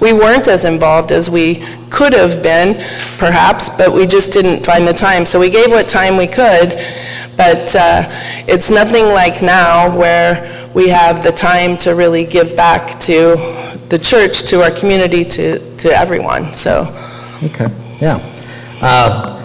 we 0.01 0.11
weren't 0.11 0.50
as 0.50 0.65
involved 0.65 1.13
as 1.13 1.29
we 1.29 1.65
could 1.89 2.11
have 2.11 2.43
been, 2.43 2.75
perhaps, 3.17 3.69
but 3.69 3.93
we 3.93 4.05
just 4.05 4.33
didn't 4.33 4.65
find 4.65 4.85
the 4.85 4.93
time. 4.93 5.25
So 5.25 5.39
we 5.39 5.50
gave 5.50 5.69
what 5.69 5.88
time 5.88 6.17
we 6.17 6.27
could, 6.27 6.71
but 7.38 7.73
uh, 7.73 8.03
it's 8.50 8.69
nothing 8.69 9.05
like 9.05 9.41
now 9.41 9.97
where 9.97 10.69
we 10.73 10.89
have 10.89 11.23
the 11.23 11.31
time 11.31 11.77
to 11.77 11.95
really 11.95 12.25
give 12.25 12.53
back 12.57 13.00
to 13.01 13.38
the 13.88 13.97
church, 13.97 14.43
to 14.43 14.61
our 14.61 14.71
community, 14.71 15.23
to, 15.23 15.77
to 15.77 15.89
everyone, 15.89 16.53
so. 16.53 16.81
Okay, 17.43 17.67
yeah. 18.01 18.19
Uh, 18.81 19.40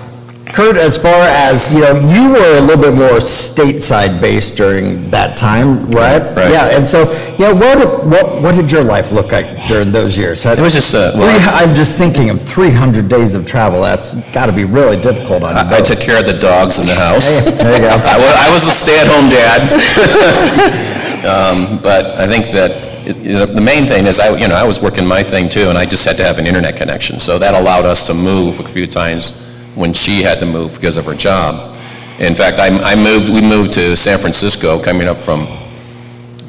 Kurt, 0.52 0.76
as 0.76 0.96
far 0.96 1.22
as, 1.24 1.72
you 1.72 1.80
know, 1.80 1.98
you 2.08 2.30
were 2.30 2.56
a 2.58 2.60
little 2.60 2.82
bit 2.82 2.94
more 2.94 3.18
stateside 3.18 4.20
based 4.20 4.56
during 4.56 5.10
that 5.10 5.36
time, 5.36 5.90
right? 5.90 6.22
Right. 6.36 6.50
Yeah, 6.52 6.76
and 6.76 6.86
so, 6.86 7.02
yeah, 7.36 7.52
what, 7.52 8.06
what, 8.06 8.42
what 8.42 8.54
did 8.54 8.70
your 8.70 8.82
life 8.84 9.12
look 9.12 9.32
like 9.32 9.66
during 9.66 9.90
those 9.92 10.16
years? 10.16 10.46
It 10.46 10.58
was 10.58 10.72
just, 10.72 10.94
uh, 10.94 11.12
well, 11.16 11.28
Three- 11.38 11.48
I'm 11.48 11.74
just 11.74 11.98
thinking 11.98 12.30
of 12.30 12.40
300 12.42 13.08
days 13.08 13.34
of 13.34 13.44
travel, 13.44 13.82
that's 13.82 14.14
got 14.32 14.46
to 14.46 14.52
be 14.52 14.64
really 14.64 15.00
difficult 15.00 15.42
on 15.42 15.54
I 15.56 15.76
I 15.78 15.80
took 15.80 16.00
care 16.00 16.20
of 16.20 16.26
the 16.26 16.38
dogs 16.38 16.78
in 16.78 16.86
the 16.86 16.94
house. 16.94 17.40
Hey, 17.44 17.50
There 17.50 17.74
you 17.74 17.80
go. 17.80 17.88
I 17.90 18.16
wa- 18.16 18.36
I 18.46 18.50
was 18.50 18.66
a 18.66 18.70
stay-at-home 18.72 19.28
dad. 19.30 20.92
Um, 21.26 21.80
But 21.82 22.06
I 22.20 22.28
think 22.28 22.52
that, 22.52 22.70
it- 23.06 23.16
you 23.16 23.32
know, 23.32 23.46
the 23.46 23.60
main 23.60 23.84
thing 23.86 24.06
is, 24.06 24.20
I, 24.20 24.36
you 24.36 24.46
know, 24.46 24.54
I 24.54 24.62
was 24.62 24.80
working 24.80 25.04
my 25.04 25.24
thing 25.24 25.48
too, 25.48 25.68
and 25.70 25.76
I 25.76 25.84
just 25.86 26.04
had 26.04 26.16
to 26.18 26.24
have 26.24 26.38
an 26.38 26.46
internet 26.46 26.76
connection. 26.76 27.18
So 27.18 27.36
that 27.40 27.54
allowed 27.54 27.84
us 27.84 28.06
to 28.06 28.14
move 28.14 28.60
a 28.60 28.68
few 28.68 28.86
times 28.86 29.32
when 29.76 29.92
she 29.92 30.22
had 30.22 30.40
to 30.40 30.46
move 30.46 30.74
because 30.74 30.96
of 30.96 31.04
her 31.06 31.14
job. 31.14 31.76
In 32.18 32.34
fact, 32.34 32.58
I 32.58 32.68
I 32.92 32.96
moved, 32.96 33.28
we 33.28 33.40
moved 33.42 33.72
to 33.74 33.96
San 33.96 34.18
Francisco, 34.18 34.82
coming 34.82 35.06
up 35.06 35.18
from, 35.18 35.46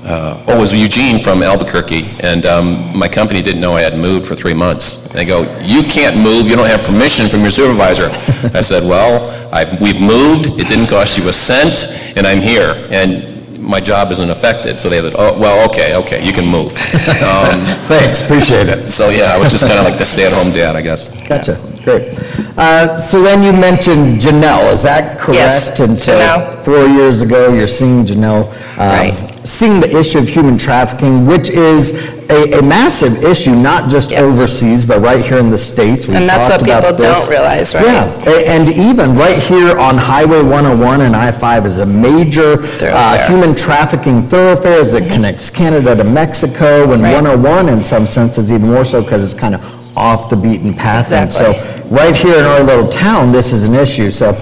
uh, 0.04 0.42
oh, 0.48 0.58
it 0.58 0.60
was 0.60 0.74
Eugene 0.74 1.20
from 1.20 1.44
Albuquerque, 1.44 2.06
and 2.22 2.46
um, 2.46 2.98
my 2.98 3.10
company 3.10 3.42
didn't 3.42 3.60
know 3.60 3.76
I 3.76 3.82
had 3.82 3.98
moved 3.98 4.26
for 4.26 4.34
three 4.36 4.54
months. 4.54 5.10
They 5.10 5.26
go, 5.26 5.42
"You 5.62 5.84
can't 5.84 6.16
move, 6.18 6.48
you 6.48 6.56
don't 6.56 6.68
have 6.68 6.82
permission 6.86 7.28
from 7.28 7.42
your 7.42 7.52
supervisor." 7.52 8.10
I 8.58 8.62
said, 8.62 8.84
"Well, 8.84 9.30
I- 9.54 9.78
we've 9.82 10.00
moved, 10.00 10.48
it 10.60 10.68
didn't 10.70 10.88
cost 10.88 11.18
you 11.18 11.28
a 11.28 11.34
cent, 11.34 11.88
and 12.16 12.26
I'm 12.26 12.42
here, 12.42 12.88
and 12.90 13.37
my 13.68 13.80
job 13.80 14.12
isn't 14.12 14.30
affected." 14.30 14.80
So 14.80 14.90
they 14.90 15.02
said, 15.02 15.14
"Oh, 15.18 15.38
well, 15.38 15.70
okay, 15.70 15.96
okay, 15.96 16.20
you 16.26 16.34
can 16.34 16.46
move." 16.48 16.72
Um, 17.28 17.66
Thanks, 17.88 18.22
appreciate 18.22 18.68
it. 18.70 18.88
So, 18.90 19.10
yeah, 19.10 19.34
I 19.34 19.38
was 19.38 19.52
just 19.52 19.66
kind 19.68 19.80
of 19.80 19.86
like 19.86 19.98
the 19.98 20.06
stay-at-home 20.06 20.52
dad, 20.54 20.76
I 20.76 20.82
guess. 20.82 21.10
Gotcha, 21.28 21.56
great. 21.84 22.18
Uh, 22.58 22.96
So 22.96 23.22
then 23.22 23.44
you 23.44 23.52
mentioned 23.52 24.22
Janelle, 24.22 24.72
is 24.74 24.84
that 24.84 25.20
correct? 25.20 25.36
Yes, 25.40 25.80
And 25.80 26.00
so 26.00 26.14
Janelle. 26.18 26.64
four 26.64 26.86
years 26.88 27.22
ago, 27.22 27.54
you're 27.54 27.68
seeing 27.68 28.06
Janelle. 28.06 28.46
um, 28.78 28.90
Right. 28.90 29.16
Seeing 29.48 29.80
the 29.80 29.98
issue 29.98 30.20
of 30.20 30.28
human 30.28 30.58
trafficking, 30.58 31.26
which 31.26 31.48
is 31.50 31.94
a 32.30 32.60
a 32.60 32.62
massive 32.62 33.24
issue, 33.24 33.56
not 33.56 33.90
just 33.90 34.12
Yep. 34.12 34.22
overseas, 34.22 34.84
but 34.86 35.02
right 35.02 35.24
here 35.24 35.38
in 35.38 35.50
the 35.50 35.58
States. 35.58 36.06
We've 36.06 36.18
And 36.18 36.28
that's 36.30 36.50
what 36.50 36.60
people 36.66 36.92
don't 36.98 37.30
realize, 37.30 37.74
right? 37.74 37.86
Yeah, 37.86 38.54
and 38.56 38.68
even 38.70 39.16
right 39.16 39.38
here 39.38 39.80
on 39.80 39.96
Highway 39.98 40.42
101 40.44 41.00
and 41.02 41.16
I-5 41.16 41.66
is 41.66 41.78
a 41.78 41.86
major 41.86 42.68
uh, 42.82 43.26
human 43.30 43.56
trafficking 43.56 44.28
thoroughfare 44.28 44.82
as 44.82 44.94
it 44.94 45.08
connects 45.08 45.50
Canada 45.50 45.96
to 45.96 46.04
Mexico, 46.04 46.92
and 46.92 47.02
Right. 47.02 47.14
101 47.14 47.70
in 47.70 47.82
some 47.82 48.06
senses 48.06 48.52
even 48.52 48.68
more 48.70 48.84
so 48.84 49.02
because 49.02 49.24
it's 49.24 49.34
kind 49.40 49.56
of 49.56 49.62
off 49.96 50.30
the 50.30 50.36
beaten 50.36 50.74
path. 50.74 51.12
And 51.14 51.32
so, 51.32 51.54
right 51.90 52.16
here 52.16 52.38
in 52.38 52.44
our 52.46 52.62
little 52.62 52.90
town, 52.90 53.32
this 53.32 53.54
is 53.54 53.64
an 53.64 53.76
issue, 53.76 54.12
so, 54.12 54.34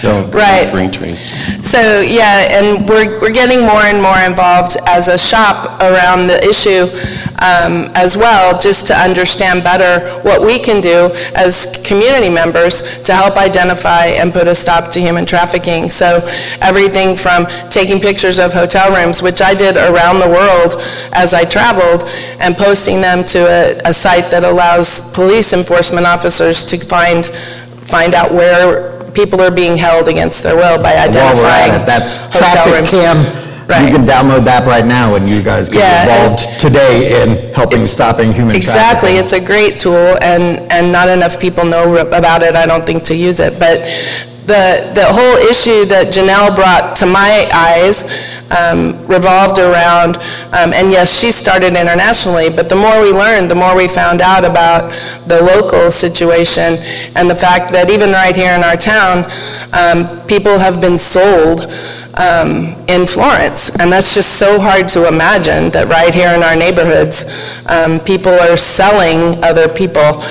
so, 0.00 0.24
Right. 0.30 0.70
Green 0.72 0.90
trees. 0.90 1.32
So, 1.66 2.00
yeah, 2.00 2.48
and 2.50 2.88
we're, 2.88 3.20
we're 3.20 3.32
getting 3.32 3.60
more 3.60 3.82
and 3.82 4.02
more 4.02 4.18
involved 4.18 4.76
as 4.86 5.08
a 5.08 5.18
shop 5.18 5.80
around 5.80 6.26
the 6.26 6.42
issue 6.44 6.88
um, 7.40 7.90
as 7.94 8.16
well, 8.16 8.58
just 8.60 8.86
to 8.88 8.94
understand 8.94 9.64
better 9.64 10.20
what 10.20 10.42
we 10.42 10.58
can 10.58 10.80
do 10.80 11.10
as 11.34 11.82
community 11.86 12.28
members 12.28 13.02
to 13.02 13.14
help 13.14 13.36
identify 13.36 14.06
and 14.06 14.32
put 14.32 14.46
a 14.46 14.54
stop 14.54 14.90
to 14.92 15.00
human 15.00 15.24
trafficking. 15.24 15.88
So 15.88 16.20
everything 16.60 17.16
from 17.16 17.46
taking 17.70 18.00
pictures 18.00 18.38
of 18.38 18.52
hotel 18.52 18.94
rooms, 18.94 19.22
which 19.22 19.40
I 19.40 19.54
did 19.54 19.76
around 19.76 20.20
the 20.20 20.28
world 20.28 20.74
as 21.12 21.32
I 21.32 21.44
traveled, 21.44 22.04
and 22.40 22.56
posting 22.56 23.00
them 23.00 23.24
to 23.26 23.38
a, 23.38 23.80
a 23.88 23.94
site 23.94 24.30
that 24.30 24.44
allows 24.44 25.10
police 25.12 25.52
enforcement 25.52 26.06
officers 26.06 26.64
to 26.66 26.78
find, 26.78 27.26
find 27.26 28.14
out 28.14 28.32
where 28.32 28.99
people 29.14 29.40
are 29.40 29.50
being 29.50 29.76
held 29.76 30.08
against 30.08 30.42
their 30.42 30.56
will 30.56 30.76
by 30.82 30.94
while 30.94 31.08
we're 31.12 31.20
identifying 31.20 31.72
at 31.72 31.82
it, 31.82 31.86
that's 31.86 32.16
hotel 32.16 32.40
Traffic 32.52 32.72
rooms. 32.74 32.90
Cam. 32.90 33.18
You 33.70 33.76
Right. 33.76 33.92
can 33.94 34.04
download 34.04 34.44
that 34.46 34.66
right 34.66 34.84
now, 34.84 35.14
and 35.14 35.30
you 35.30 35.42
guys 35.42 35.68
can 35.68 35.78
Yeah, 35.78 36.02
and- 36.02 36.10
involved 36.32 36.60
today 36.60 37.22
in 37.22 37.54
helping 37.54 37.86
stopping 37.86 38.32
human 38.32 38.60
trafficking. 38.60 38.68
Exactly, 38.80 39.16
it's 39.18 39.32
a 39.32 39.40
great 39.40 39.78
tool, 39.78 40.18
and, 40.20 40.60
and 40.72 40.90
not 40.90 41.08
enough 41.08 41.38
people 41.38 41.64
know 41.64 41.96
about 41.98 42.42
it, 42.42 42.56
I 42.56 42.66
don't 42.66 42.84
think, 42.84 43.04
to 43.04 43.14
use 43.14 43.38
it. 43.38 43.60
But 43.60 43.78
the, 44.46 44.90
the 44.92 45.04
whole 45.06 45.36
issue 45.48 45.84
that 45.84 46.08
Janelle 46.08 46.56
brought 46.56 46.96
to 46.96 47.06
my 47.06 47.48
eyes 47.54 48.04
um, 48.50 49.06
revolved 49.06 49.58
around, 49.58 50.16
um, 50.52 50.72
and 50.72 50.90
yes, 50.90 51.18
she 51.18 51.30
started 51.32 51.68
internationally, 51.68 52.50
but 52.50 52.68
the 52.68 52.76
more 52.76 53.00
we 53.00 53.12
learned, 53.12 53.50
the 53.50 53.54
more 53.54 53.76
we 53.76 53.88
found 53.88 54.20
out 54.20 54.44
about 54.44 54.90
the 55.28 55.40
local 55.42 55.90
situation, 55.90 56.78
and 57.16 57.30
the 57.30 57.34
fact 57.34 57.72
that 57.72 57.90
even 57.90 58.10
right 58.10 58.34
here 58.34 58.52
in 58.52 58.62
our 58.64 58.76
town, 58.76 59.24
um, 59.72 60.26
people 60.26 60.58
have 60.58 60.80
been 60.80 60.98
sold 60.98 61.72
um, 62.14 62.74
in 62.88 63.06
Florence. 63.06 63.70
And 63.78 63.92
that's 63.92 64.14
just 64.14 64.36
so 64.36 64.58
hard 64.58 64.88
to 64.90 65.06
imagine 65.06 65.70
that 65.70 65.88
right 65.88 66.12
here 66.12 66.34
in 66.34 66.42
our 66.42 66.56
neighborhoods, 66.56 67.24
um, 67.66 68.00
people 68.00 68.32
are 68.32 68.56
selling 68.56 69.42
other 69.44 69.68
people. 69.68 70.22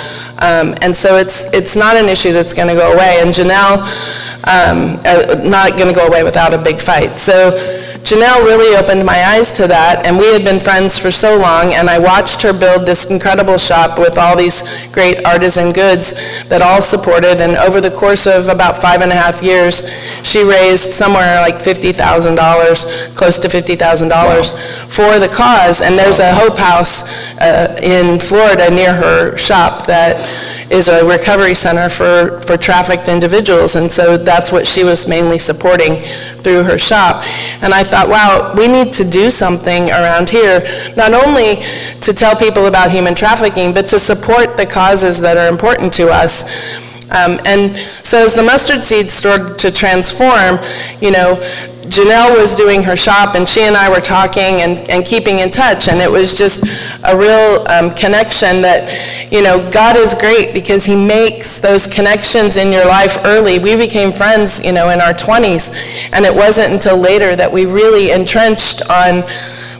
Um, 0.42 0.76
And 0.82 0.96
so 0.96 1.18
it's, 1.18 1.46
it's 1.54 1.76
not 1.76 1.96
an 1.96 2.10
issue 2.10 2.32
that's 2.32 2.54
going 2.54 2.68
to 2.68 2.76
go 2.76 2.94
away. 2.94 3.20
And 3.22 3.34
Janelle, 3.34 3.84
um, 4.44 5.00
uh, 5.06 5.36
not 5.44 5.78
going 5.78 5.88
to 5.88 5.94
go 5.94 6.08
away 6.08 6.24
without 6.24 6.54
a 6.54 6.58
big 6.58 6.80
fight. 6.82 7.20
So 7.20 7.79
Janelle 8.03 8.44
really 8.44 8.75
opened 8.75 9.06
my 9.06 9.24
eyes 9.25 9.51
to 9.51 9.68
that, 9.68 10.06
and 10.06 10.18
we 10.18 10.32
had 10.34 10.44
been 10.44 10.60
friends 10.60 10.98
for 10.98 11.12
so 11.12 11.38
long, 11.38 11.74
and 11.74 11.89
I 11.89 12.00
watched 12.00 12.41
her 12.41 12.53
build 12.53 12.86
this 12.86 13.12
incredible 13.12 13.58
shop 13.58 14.00
with 14.00 14.18
all 14.18 14.36
these 14.36 14.63
great 14.91 15.24
artisan 15.25 15.74
goods 15.74 16.13
that 16.50 16.62
all 16.62 16.82
supported, 16.82 17.41
and 17.41 17.56
over 17.58 17.82
the 17.82 17.91
course 17.91 18.25
of 18.25 18.48
about 18.48 18.77
five 18.77 19.01
and 19.01 19.12
a 19.12 19.15
half 19.15 19.44
years, 19.44 19.88
she 20.24 20.44
raised 20.44 20.91
somewhere 20.91 21.41
like 21.41 21.60
$50,000, 21.60 23.15
close 23.15 23.38
to 23.39 23.48
$50,000 23.48 24.89
for 24.89 25.20
the 25.20 25.29
cause, 25.29 25.82
and 25.82 25.98
there's 25.98 26.20
a 26.20 26.34
Hope 26.34 26.58
House 26.58 27.10
uh, 27.39 27.77
in 27.84 28.20
Florida 28.20 28.72
near 28.72 28.94
her 28.96 29.38
shop 29.38 29.86
that 29.86 30.18
is 30.72 30.88
a 30.88 31.06
recovery 31.06 31.56
center 31.56 31.90
for, 31.90 32.42
for 32.42 32.58
trafficked 32.58 33.08
individuals, 33.08 33.76
and 33.76 33.92
so 33.92 34.18
that's 34.18 34.52
what 34.52 34.68
she 34.68 34.84
was 34.84 35.08
mainly 35.08 35.38
supporting 35.38 36.00
through 36.44 36.64
her 36.64 36.78
shop. 36.78 37.24
And 37.62 37.74
I 37.74 37.84
thought, 37.84 38.08
wow, 38.08 38.54
we 38.56 38.68
need 38.68 38.94
to 38.94 39.04
do 39.04 39.30
something 39.30 39.90
around 39.90 40.30
here, 40.30 40.62
not 40.96 41.14
only 41.14 41.64
to 42.02 42.14
tell 42.14 42.36
people 42.36 42.68
about 42.68 42.92
human 42.92 43.16
trafficking, 43.16 43.74
but 43.74 43.88
to 43.90 44.00
support 44.00 44.58
the 44.58 44.66
causes 44.66 45.20
that 45.22 45.38
are 45.38 45.48
important 45.48 45.92
to 45.94 46.10
us. 46.10 46.44
Um, 47.12 47.40
and 47.44 47.76
so 48.06 48.24
as 48.24 48.36
the 48.36 48.44
mustard 48.44 48.84
seed 48.84 49.10
started 49.10 49.58
to 49.60 49.72
transform, 49.72 50.60
you 51.02 51.10
know, 51.10 51.42
Janelle 51.89 52.38
was 52.38 52.55
doing 52.55 52.84
her 52.84 52.96
shop, 52.96 53.34
and 53.34 53.50
she 53.50 53.62
and 53.62 53.75
I 53.75 53.89
were 53.89 54.00
talking 54.00 54.62
and, 54.62 54.77
and 54.89 55.03
keeping 55.03 55.39
in 55.39 55.50
touch, 55.50 55.88
and 55.88 56.00
it 56.00 56.10
was 56.10 56.38
just 56.38 56.63
a 57.03 57.17
real 57.17 57.67
um, 57.67 57.96
connection 57.96 58.62
that, 58.62 59.31
you 59.31 59.41
know, 59.41 59.69
God 59.72 59.98
is 59.98 60.13
great 60.13 60.53
because 60.53 60.86
He 60.86 60.96
makes 60.96 61.58
those 61.58 61.88
connections 61.88 62.58
in 62.58 62.72
your 62.72 62.86
life 62.86 63.17
early. 63.25 63.58
We 63.58 63.75
became 63.75 64.12
friends, 64.12 64.63
you 64.63 64.72
know, 64.72 64.89
in 64.89 65.01
our 65.01 65.13
20s, 65.13 65.74
and 66.13 66.25
it 66.25 66.34
wasn't 66.34 66.74
until 66.74 66.96
later 66.96 67.36
that 67.36 67.51
we 67.51 67.65
really 67.65 68.12
entrenched 68.12 68.88
on 68.89 69.24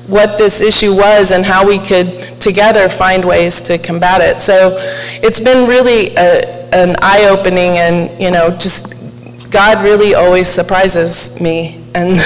what 0.08 0.40
this 0.40 0.62
issue 0.62 0.96
was 0.96 1.32
and 1.32 1.46
how 1.46 1.68
we 1.68 1.78
could 1.78 2.42
together 2.42 2.90
find 2.90 3.24
ways 3.24 3.62
to 3.62 3.78
combat 3.78 4.22
it. 4.22 4.42
So 4.42 4.78
it's 5.22 5.40
been 5.40 5.70
really 5.70 6.16
a, 6.16 6.42
an 6.74 6.96
eye-opening 7.04 7.78
and, 7.78 8.20
you 8.20 8.32
know, 8.32 8.50
just 8.58 8.96
God 9.52 9.84
really 9.84 10.16
always 10.16 10.48
surprises 10.48 11.40
me. 11.40 11.79
And, 11.96 12.20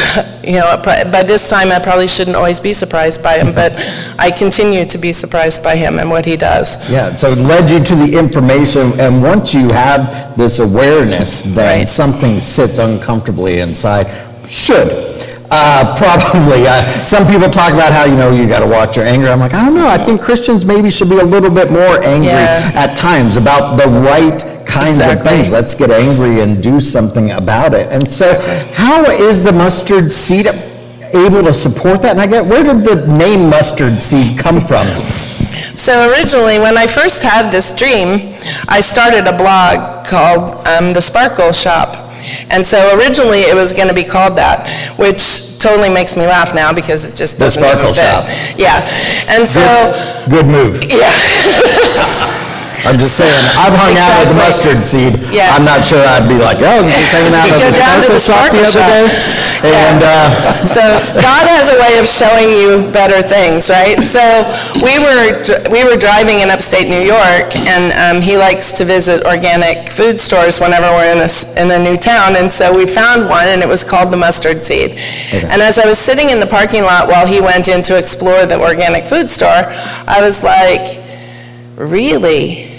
you 0.45 0.53
know, 0.53 0.77
by 0.83 1.23
this 1.23 1.49
time, 1.49 1.71
I 1.71 1.79
probably 1.79 2.07
shouldn't 2.07 2.35
always 2.35 2.59
be 2.59 2.73
surprised 2.73 3.23
by 3.23 3.39
him, 3.39 3.53
but 3.53 3.73
I 4.19 4.31
continue 4.31 4.85
to 4.85 4.97
be 4.97 5.13
surprised 5.13 5.63
by 5.63 5.75
him 5.75 5.99
and 5.99 6.09
what 6.09 6.25
he 6.25 6.35
does. 6.35 6.77
Yeah, 6.89 7.15
so 7.15 7.31
it 7.31 7.37
led 7.37 7.71
you 7.71 7.79
to 7.79 7.95
the 7.95 8.17
information, 8.17 8.99
and 8.99 9.23
once 9.23 9.53
you 9.53 9.69
have 9.69 10.35
this 10.37 10.59
awareness, 10.59 11.43
that 11.43 11.77
Right. 11.77 11.87
something 11.87 12.39
sits 12.39 12.79
uncomfortably 12.79 13.59
inside, 13.59 14.07
should. 14.47 15.12
Uh, 15.55 15.95
Probably. 16.03 16.65
Uh, 16.67 16.81
Some 17.03 17.27
people 17.27 17.49
talk 17.49 17.73
about 17.73 17.91
how, 17.93 18.05
you 18.05 18.15
know, 18.15 18.31
you 18.31 18.47
got 18.47 18.59
to 18.59 18.67
watch 18.67 18.97
your 18.97 19.05
anger. 19.05 19.27
I'm 19.27 19.39
like, 19.39 19.53
I 19.53 19.63
don't 19.65 19.75
know, 19.75 19.87
I 19.87 19.97
think 19.97 20.21
Christians 20.21 20.65
maybe 20.65 20.89
should 20.89 21.09
be 21.09 21.19
a 21.19 21.23
little 21.23 21.49
bit 21.51 21.71
more 21.71 22.01
angry 22.03 22.27
Yeah. 22.27 22.71
at 22.73 22.97
times 22.97 23.37
about 23.37 23.75
the 23.77 23.87
right 23.87 24.39
kinds 24.65 24.99
of 24.99 25.21
things. 25.21 25.51
Let's 25.51 25.75
get 25.75 25.91
angry 25.91 26.41
and 26.41 26.61
do 26.63 26.79
something 26.81 27.31
about 27.31 27.73
it. 27.73 27.87
And 27.91 28.09
so 28.09 28.39
how 28.73 29.03
is 29.11 29.43
the 29.43 29.51
mustard 29.51 30.11
seed 30.11 30.47
able 30.47 31.43
to 31.43 31.53
support 31.53 32.01
that? 32.01 32.11
And 32.13 32.21
I 32.21 32.25
get, 32.27 32.45
where 32.45 32.63
did 32.63 32.83
the 32.83 33.05
name 33.17 33.49
mustard 33.49 34.01
seed 34.01 34.37
come 34.39 34.59
from? 34.59 34.87
So 35.75 36.09
originally, 36.11 36.59
when 36.59 36.77
I 36.77 36.87
first 36.87 37.23
had 37.23 37.51
this 37.51 37.73
dream, 37.73 38.33
I 38.69 38.79
started 38.79 39.27
a 39.27 39.35
blog 39.35 40.05
called 40.05 40.65
um, 40.67 40.93
The 40.93 41.01
Sparkle 41.01 41.51
Shop. 41.51 42.02
And 42.49 42.65
so 42.65 42.97
originally, 42.97 43.41
it 43.41 43.55
was 43.55 43.73
going 43.73 43.87
to 43.87 43.93
be 43.93 44.03
called 44.03 44.37
that, 44.37 44.97
which 44.99 45.57
totally 45.59 45.89
makes 45.89 46.15
me 46.17 46.25
laugh 46.25 46.53
now 46.53 46.73
because 46.73 47.05
it 47.05 47.15
just 47.15 47.39
doesn't 47.39 47.63
even 47.63 47.71
Sparkle 47.77 47.93
fit. 47.93 48.03
Shop. 48.03 48.25
Yeah. 48.59 48.83
And 49.29 49.47
so, 49.47 50.27
Good 50.29 50.45
move. 50.47 50.83
yeah. 50.83 51.11
I'm 52.83 52.99
just 52.99 53.15
saying, 53.15 53.31
I've 53.55 53.71
hung 53.71 53.95
out 53.95 54.11
with 54.19 54.29
the 54.35 54.39
mustard 54.43 54.83
seed. 54.83 55.15
Yeah. 55.31 55.55
I'm 55.55 55.63
not 55.63 55.87
sure 55.87 56.03
I'd 56.03 56.27
be 56.27 56.35
like, 56.35 56.59
oh, 56.59 56.67
I 56.67 56.81
was 56.83 56.91
just 56.91 57.11
hanging 57.15 57.35
out 57.35 57.47
at 57.47 57.55
go 57.55 57.71
the 57.71 57.79
down 57.79 57.97
to 58.03 58.19
sparkle 58.19 58.19
the 58.19 58.19
shop 58.19 58.51
the 58.51 58.65
sparkle 58.67 58.67
other 58.67 58.83
day. 58.91 59.43
And, 59.63 60.03
uh, 60.03 60.65
So 60.67 60.83
God 61.23 61.47
has 61.47 61.71
a 61.71 61.79
way 61.79 61.95
of 61.95 62.07
showing 62.07 62.51
you 62.51 62.91
better 62.91 63.23
things, 63.23 63.69
right? 63.69 63.95
So 64.03 64.19
we 64.83 64.99
were, 64.99 65.39
we 65.71 65.87
were 65.87 65.95
driving 65.95 66.41
in 66.43 66.51
upstate 66.51 66.89
New 66.89 66.99
York, 66.99 67.55
and 67.55 67.95
um, 67.95 68.21
he 68.21 68.35
likes 68.35 68.73
to 68.73 68.83
visit 68.83 69.23
organic 69.23 69.87
food 69.89 70.19
stores 70.19 70.59
whenever 70.59 70.91
we're 70.91 71.15
in 71.15 71.23
a, 71.23 71.31
in 71.55 71.71
a 71.71 71.79
new 71.79 71.95
town, 71.97 72.35
and 72.35 72.51
so 72.51 72.75
we 72.75 72.85
found 72.85 73.29
one, 73.29 73.47
and 73.47 73.61
it 73.61 73.67
was 73.67 73.85
called 73.85 74.11
the 74.11 74.17
Mustard 74.17 74.61
Seed. 74.61 74.91
Okay. 75.31 75.47
And 75.47 75.61
as 75.61 75.79
I 75.79 75.87
was 75.87 75.97
sitting 75.99 76.31
in 76.31 76.41
the 76.41 76.47
parking 76.47 76.83
lot 76.83 77.07
while 77.07 77.25
he 77.25 77.39
went 77.39 77.69
in 77.69 77.81
to 77.83 77.97
explore 77.97 78.45
the 78.45 78.59
organic 78.59 79.07
food 79.07 79.29
store, 79.29 79.71
I 80.03 80.19
was 80.19 80.43
like, 80.43 80.99
really? 81.77 82.72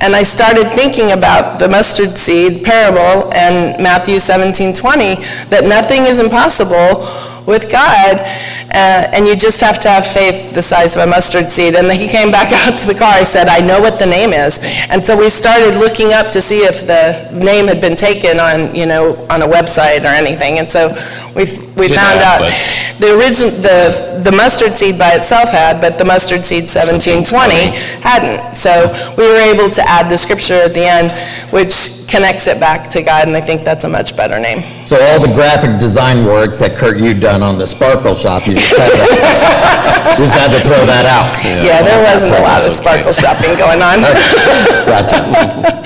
And 0.00 0.14
I 0.14 0.22
started 0.22 0.70
thinking 0.72 1.12
about 1.12 1.58
the 1.58 1.68
mustard 1.68 2.16
seed 2.16 2.64
parable 2.64 3.32
and 3.34 3.82
Matthew 3.82 4.16
17:20, 4.16 5.16
that 5.50 5.64
nothing 5.64 6.06
is 6.06 6.20
impossible 6.20 7.06
with 7.48 7.70
God, 7.72 8.18
uh, 8.18 9.08
and 9.14 9.26
you 9.26 9.34
just 9.34 9.60
have 9.62 9.80
to 9.80 9.88
have 9.88 10.06
faith 10.06 10.52
the 10.52 10.62
size 10.62 10.94
of 10.94 11.02
a 11.02 11.06
mustard 11.06 11.48
seed. 11.48 11.74
And 11.74 11.90
he 11.90 12.06
came 12.06 12.30
back 12.30 12.52
out 12.60 12.78
to 12.80 12.86
the 12.86 12.94
car, 12.94 13.10
I 13.10 13.24
said, 13.24 13.48
I 13.48 13.60
know 13.60 13.80
what 13.80 13.98
the 13.98 14.06
name 14.06 14.32
is. 14.32 14.60
And 14.90 15.04
so 15.04 15.16
we 15.16 15.30
started 15.30 15.78
looking 15.78 16.12
up 16.12 16.30
to 16.32 16.42
see 16.42 16.60
if 16.60 16.86
the 16.86 17.30
name 17.32 17.66
had 17.66 17.80
been 17.80 17.96
taken 17.96 18.38
on, 18.38 18.74
you 18.74 18.84
know, 18.84 19.16
on 19.30 19.40
a 19.40 19.48
website 19.48 20.04
or 20.04 20.08
anything. 20.08 20.58
And 20.58 20.68
so 20.68 20.90
we, 21.38 21.44
we 21.78 21.86
found 21.88 22.20
out, 22.20 22.42
the 22.98 23.14
origin, 23.14 23.62
the, 23.62 24.20
the 24.24 24.32
mustard 24.32 24.74
seed 24.74 24.98
by 24.98 25.12
itself 25.14 25.50
had, 25.50 25.80
but 25.80 25.96
the 25.96 26.04
mustard 26.04 26.44
seed 26.44 26.64
1720 26.66 27.78
hadn't. 28.02 28.56
So 28.56 28.90
we 29.16 29.22
were 29.24 29.38
able 29.38 29.70
to 29.70 29.82
add 29.88 30.10
the 30.10 30.18
scripture 30.18 30.54
at 30.54 30.74
the 30.74 30.84
end, 30.84 31.12
which 31.52 32.06
connects 32.08 32.46
it 32.48 32.58
back 32.58 32.88
to 32.90 33.02
God, 33.02 33.28
and 33.28 33.36
I 33.36 33.40
think 33.40 33.62
that's 33.64 33.84
a 33.84 33.88
much 33.88 34.16
better 34.16 34.40
name. 34.40 34.62
so 34.84 34.96
all 34.98 35.20
the 35.20 35.32
graphic 35.34 35.78
design 35.78 36.24
work 36.24 36.58
that 36.58 36.74
Kurt, 36.76 36.98
you'd 36.98 37.20
done 37.20 37.42
on 37.42 37.58
the 37.58 37.66
sparkle 37.66 38.14
shop, 38.14 38.46
you 38.48 38.54
just 38.54 38.74
had 38.76 38.90
to, 38.96 40.16
just 40.24 40.34
had 40.34 40.48
to 40.56 40.60
throw 40.64 40.82
that 40.88 41.04
out. 41.04 41.28
Yeah, 41.44 41.82
there 41.82 42.02
wasn't 42.02 42.32
a 42.32 42.40
lot 42.40 42.58
of 42.58 42.64
That's 42.64 42.80
okay. 42.80 43.04
sparkle 43.04 43.12
shopping 43.12 43.54
going 43.60 43.82
on. 43.84 44.00
Gotcha. 44.88 45.20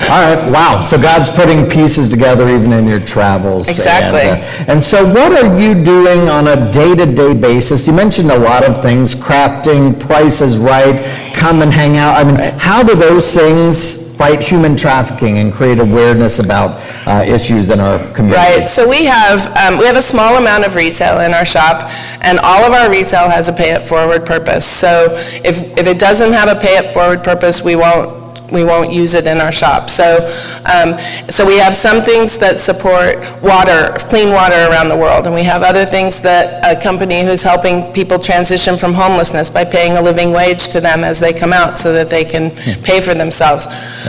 All 0.09 0.21
right, 0.23 0.51
wow, 0.51 0.81
so 0.81 0.97
God's 1.01 1.29
putting 1.29 1.69
pieces 1.69 2.07
together 2.09 2.47
even 2.49 2.71
in 2.71 2.87
your 2.87 2.99
travels. 3.01 3.67
and, 3.67 3.75
Exactly. 3.75 4.29
uh, 4.29 4.71
And 4.71 4.81
so 4.81 5.03
what 5.05 5.31
are 5.33 5.42
you 5.59 5.83
doing 5.83 6.29
on 6.29 6.47
a 6.47 6.71
day-to-day 6.71 7.33
basis? 7.33 7.87
You 7.87 7.93
mentioned 7.93 8.31
a 8.31 8.37
lot 8.37 8.63
of 8.63 8.81
things, 8.81 9.15
crafting, 9.15 9.99
prices 9.99 10.57
Right, 10.57 11.03
come 11.33 11.61
and 11.61 11.71
hang 11.71 11.97
out. 11.97 12.17
I 12.17 12.23
mean, 12.23 12.37
how 12.57 12.83
do 12.83 12.95
those 12.95 13.33
things 13.33 14.01
fight 14.15 14.39
human 14.39 14.77
trafficking 14.77 15.39
and 15.39 15.51
create 15.51 15.79
awareness 15.79 16.39
about 16.39 16.79
uh, 17.07 17.23
issues 17.25 17.69
in 17.69 17.79
our 17.79 17.97
community? 18.13 18.35
Right, 18.35 18.69
so 18.69 18.87
we 18.87 19.05
have, 19.05 19.47
um, 19.57 19.79
we 19.79 19.85
have 19.85 19.97
a 19.97 20.01
small 20.01 20.37
amount 20.37 20.65
of 20.65 20.75
retail 20.75 21.19
in 21.21 21.33
our 21.33 21.45
shop, 21.45 21.91
and 22.21 22.39
all 22.39 22.63
of 22.63 22.73
our 22.73 22.89
retail 22.89 23.27
has 23.29 23.49
a 23.49 23.53
pay-it-forward 23.53 24.25
purpose. 24.25 24.65
So 24.65 25.07
if, 25.43 25.77
if 25.77 25.87
it 25.87 25.99
doesn't 25.99 26.31
have 26.31 26.47
a 26.55 26.59
pay-it-forward 26.59 27.23
purpose, 27.23 27.61
we 27.61 27.75
won't, 27.75 28.22
we 28.51 28.63
won't 28.63 28.91
use 28.91 29.13
it 29.13 29.25
in 29.25 29.39
our 29.41 29.51
shop. 29.51 29.89
So, 29.89 30.17
um, 30.65 30.99
so 31.29 31.45
we 31.45 31.57
have 31.57 31.75
some 31.75 32.01
things 32.01 32.37
that 32.37 32.59
support 32.59 33.17
water, 33.41 33.93
clean 34.09 34.29
water 34.33 34.67
around 34.69 34.89
the 34.89 34.97
world, 34.97 35.25
and 35.25 35.33
we 35.33 35.43
have 35.43 35.63
other 35.63 35.85
things 35.85 36.21
that, 36.21 36.45
a 36.63 36.79
company 36.81 37.23
who's 37.23 37.41
helping 37.43 37.91
people 37.93 38.19
transition 38.19 38.77
from 38.77 38.93
homelessness 38.93 39.49
by 39.49 39.63
paying 39.65 39.97
a 39.97 40.01
living 40.01 40.31
wage 40.31 40.69
to 40.69 40.79
them 40.81 41.03
as 41.03 41.19
they 41.19 41.33
come 41.33 41.53
out 41.53 41.77
so 41.77 41.93
that 41.93 42.09
they 42.09 42.25
can 42.25 42.51
pay 42.83 43.01
for 43.01 43.13
themselves. 43.13 43.67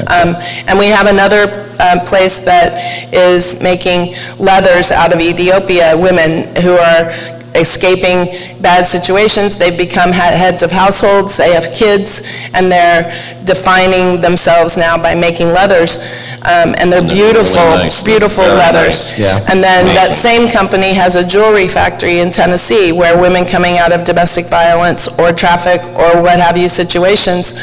Um, 0.09 0.37
And 0.67 0.79
we 0.79 0.87
have 0.87 1.07
another 1.07 1.43
um, 1.81 2.01
place 2.07 2.39
that 2.45 3.15
is 3.15 3.61
making 3.63 4.15
leathers 4.39 4.91
out 4.91 5.13
of 5.15 5.21
Ethiopia, 5.21 5.97
women 5.97 6.55
who 6.63 6.73
are 6.77 7.13
escaping 7.55 8.61
bad 8.61 8.87
situations. 8.89 9.57
They've 9.59 9.77
become 9.77 10.13
heads 10.13 10.63
of 10.63 10.71
households, 10.73 11.37
they 11.37 11.53
have 11.53 11.73
kids, 11.73 12.23
and 12.53 12.71
they're 12.71 13.05
defining 13.45 14.21
themselves 14.21 14.77
now 14.77 14.97
by 14.97 15.15
making 15.15 15.49
leathers. 15.49 15.99
Um, 16.43 16.75
And 16.79 16.93
they're 16.93 17.01
And 17.01 17.09
they're 17.11 17.17
really 17.17 17.33
beautiful, 17.33 17.65
nice. 17.77 18.03
Beautiful 18.03 18.45
very 18.45 18.57
leathers. 18.57 19.13
nice. 19.13 19.19
Yeah. 19.19 19.47
And 19.51 19.63
then 19.63 19.87
that 19.95 20.17
same 20.17 20.49
company 20.51 20.93
has 20.93 21.17
a 21.17 21.25
jewelry 21.25 21.69
factory 21.69 22.19
in 22.19 22.31
Tennessee 22.31 22.93
where 22.93 23.17
women 23.19 23.45
coming 23.47 23.79
out 23.79 23.93
of 23.93 24.05
domestic 24.05 24.47
violence 24.47 25.09
or 25.19 25.33
traffic 25.33 25.81
or 25.97 26.21
what 26.23 26.39
have 26.41 26.57
you 26.59 26.69
situations 26.69 27.55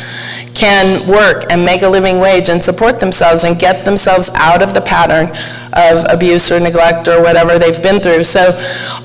can 0.54 1.08
work 1.08 1.46
and 1.50 1.66
make 1.66 1.82
a 1.82 1.88
living 1.88 2.20
wage 2.20 2.50
and 2.50 2.62
support 2.62 3.00
themselves 3.00 3.44
and 3.44 3.60
get 3.60 3.86
themselves 3.86 4.30
out 4.36 4.62
of 4.62 4.74
the 4.74 4.82
pattern 4.82 5.28
of 5.74 6.06
abuse 6.10 6.52
or 6.52 6.60
neglect 6.60 7.08
or 7.08 7.22
whatever 7.22 7.58
they've 7.58 7.82
been 7.82 8.00
through. 8.00 8.24
So 8.24 8.52